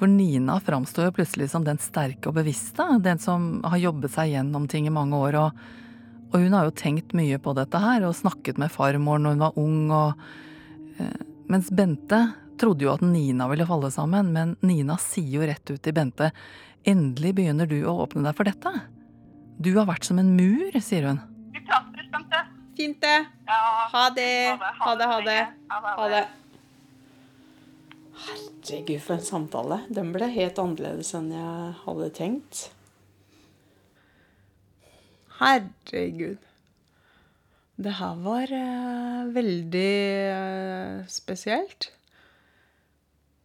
For 0.00 0.08
Nina 0.08 0.56
framstår 0.64 1.10
jo 1.10 1.16
plutselig 1.18 1.50
som 1.52 1.64
den 1.66 1.80
sterke 1.82 2.30
og 2.30 2.38
bevisste, 2.38 2.86
den 3.04 3.18
som 3.20 3.58
har 3.66 3.82
jobbet 3.82 4.14
seg 4.14 4.30
gjennom 4.32 4.68
ting 4.70 4.86
i 4.88 4.94
mange 4.94 5.18
år. 5.18 5.36
Og, 5.36 5.64
og 6.30 6.36
hun 6.40 6.56
har 6.56 6.68
jo 6.68 6.76
tenkt 6.78 7.12
mye 7.16 7.36
på 7.42 7.52
dette 7.58 7.82
her, 7.82 8.06
og 8.08 8.16
snakket 8.16 8.60
med 8.62 8.72
farmor 8.72 9.20
når 9.20 9.36
hun 9.36 9.44
var 9.44 9.58
ung. 9.60 9.82
Og, 9.92 10.24
mens 11.50 11.70
Bente 11.74 12.22
trodde 12.60 12.84
jo 12.84 12.92
at 12.92 13.04
Nina 13.04 13.46
ville 13.50 13.66
falle 13.68 13.90
sammen, 13.94 14.32
men 14.34 14.56
Nina 14.60 14.98
sier 15.00 15.40
jo 15.40 15.46
rett 15.48 15.72
ut 15.72 15.80
til 15.82 15.96
Bente 15.96 16.30
endelig 16.88 17.34
begynner 17.36 17.68
du 17.68 17.78
å 17.84 17.98
åpne 18.04 18.24
deg 18.24 18.36
for 18.36 18.48
dette. 18.48 18.72
Du 19.60 19.72
har 19.76 19.88
vært 19.88 20.06
som 20.08 20.20
en 20.20 20.32
mur, 20.36 20.76
sier 20.80 21.08
hun. 21.08 21.20
Vi 21.52 21.62
prates, 21.66 22.08
Bente. 22.12 22.42
Fint, 22.78 23.00
det. 23.02 23.16
Ja. 23.48 23.62
Ha 23.92 24.04
det. 24.16 24.34
Ha 24.80 24.92
det, 24.96 25.08
ha 25.10 25.18
det. 25.26 25.40
Ha 25.68 25.80
det. 25.80 25.94
Ha 26.00 26.10
det. 26.14 26.26
Herregud, 28.20 29.00
for 29.04 29.16
en 29.16 29.24
samtale. 29.24 29.80
Den 29.92 30.12
ble 30.14 30.28
helt 30.32 30.60
annerledes 30.60 31.12
enn 31.16 31.32
jeg 31.34 31.74
hadde 31.84 32.10
tenkt. 32.16 32.66
Herregud. 35.40 36.49
Det 37.80 37.92
her 37.96 38.16
var 38.20 38.50
eh, 38.52 39.34
veldig 39.34 39.92
eh, 40.28 41.06
spesielt. 41.08 41.86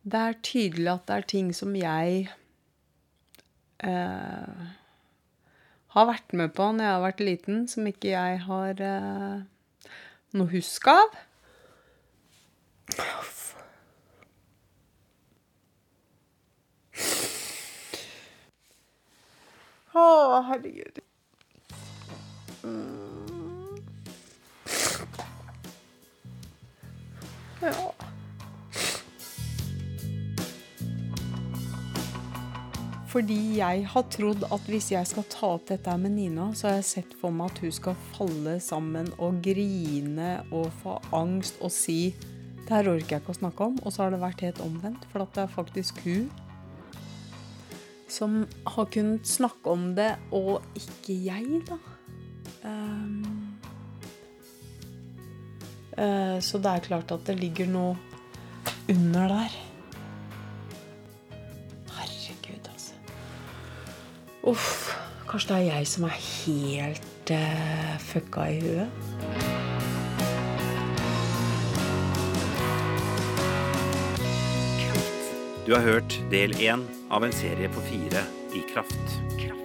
Det 0.03 0.19
er 0.19 0.41
tydelig 0.43 0.91
at 0.91 1.05
det 1.07 1.15
er 1.15 1.27
ting 1.31 1.53
som 1.55 1.75
jeg 1.79 2.27
eh, 3.79 4.65
har 5.95 6.09
vært 6.09 6.35
med 6.35 6.51
på 6.57 6.67
når 6.67 6.83
jeg 6.83 6.93
har 6.97 7.05
vært 7.05 7.23
liten, 7.23 7.63
som 7.71 7.87
ikke 7.87 8.11
jeg 8.11 8.43
har 8.43 8.83
eh, 8.89 9.39
noe 10.35 10.51
husk 10.51 10.91
av. 10.91 11.15
Å, 19.95 20.05
herregud. 20.51 20.99
Mm. 22.67 23.04
Fordi 33.15 33.61
jeg 33.61 33.85
har 33.87 34.03
trodd 34.11 34.41
at 34.51 34.65
hvis 34.67 34.89
jeg 34.91 35.07
skal 35.07 35.23
ta 35.31 35.53
opp 35.55 35.69
dette 35.69 35.93
med 35.95 36.11
Nina, 36.17 36.49
så 36.51 36.67
har 36.67 36.73
jeg 36.81 36.87
sett 36.89 37.13
for 37.15 37.31
meg 37.31 37.53
at 37.53 37.61
hun 37.63 37.71
skal 37.71 37.93
falle 38.11 38.57
sammen 38.59 39.07
og 39.23 39.37
grine 39.45 40.31
og 40.49 40.65
få 40.81 40.97
angst 41.15 41.61
og 41.63 41.71
si 41.71 42.11
det 42.65 42.73
her 42.73 42.89
orker 42.91 43.13
jeg 43.15 43.21
ikke 43.23 43.31
å 43.31 43.37
snakke 43.37 43.67
om. 43.69 43.77
Og 43.85 43.93
så 43.95 44.03
har 44.03 44.11
det 44.11 44.19
vært 44.19 44.43
helt 44.43 44.59
omvendt, 44.65 45.05
for 45.13 45.23
at 45.23 45.31
det 45.37 45.45
er 45.45 45.53
faktisk 45.53 46.01
hun 46.03 46.27
som 48.11 48.41
har 48.75 48.89
kunnet 48.91 49.27
snakke 49.27 49.71
om 49.71 49.87
det, 49.95 50.11
og 50.35 50.65
ikke 50.75 51.15
jeg, 51.15 51.61
da. 51.69 51.79
Um, 52.67 53.55
uh, 55.95 56.35
så 56.43 56.59
det 56.59 56.73
er 56.73 56.85
klart 56.89 57.15
at 57.15 57.23
det 57.31 57.37
ligger 57.39 57.71
noe 57.71 57.95
under 58.91 59.31
der. 59.37 59.57
Uff. 64.45 64.93
Kanskje 65.25 65.55
det 65.55 65.57
er 65.57 65.71
jeg 65.73 65.87
som 65.89 66.03
er 66.05 66.17
helt 66.21 67.31
uh, 67.33 67.95
fucka 67.99 68.45
i 68.53 68.59
huet. 68.61 68.89
Du 75.65 75.73
har 75.73 75.81
hørt 75.81 76.19
del 76.29 76.53
én 76.61 76.85
av 77.09 77.25
en 77.25 77.33
serie 77.33 77.69
på 77.73 77.81
fire 77.89 78.21
i 78.53 78.61
Kraft. 78.69 79.17
Kraft. 79.41 79.64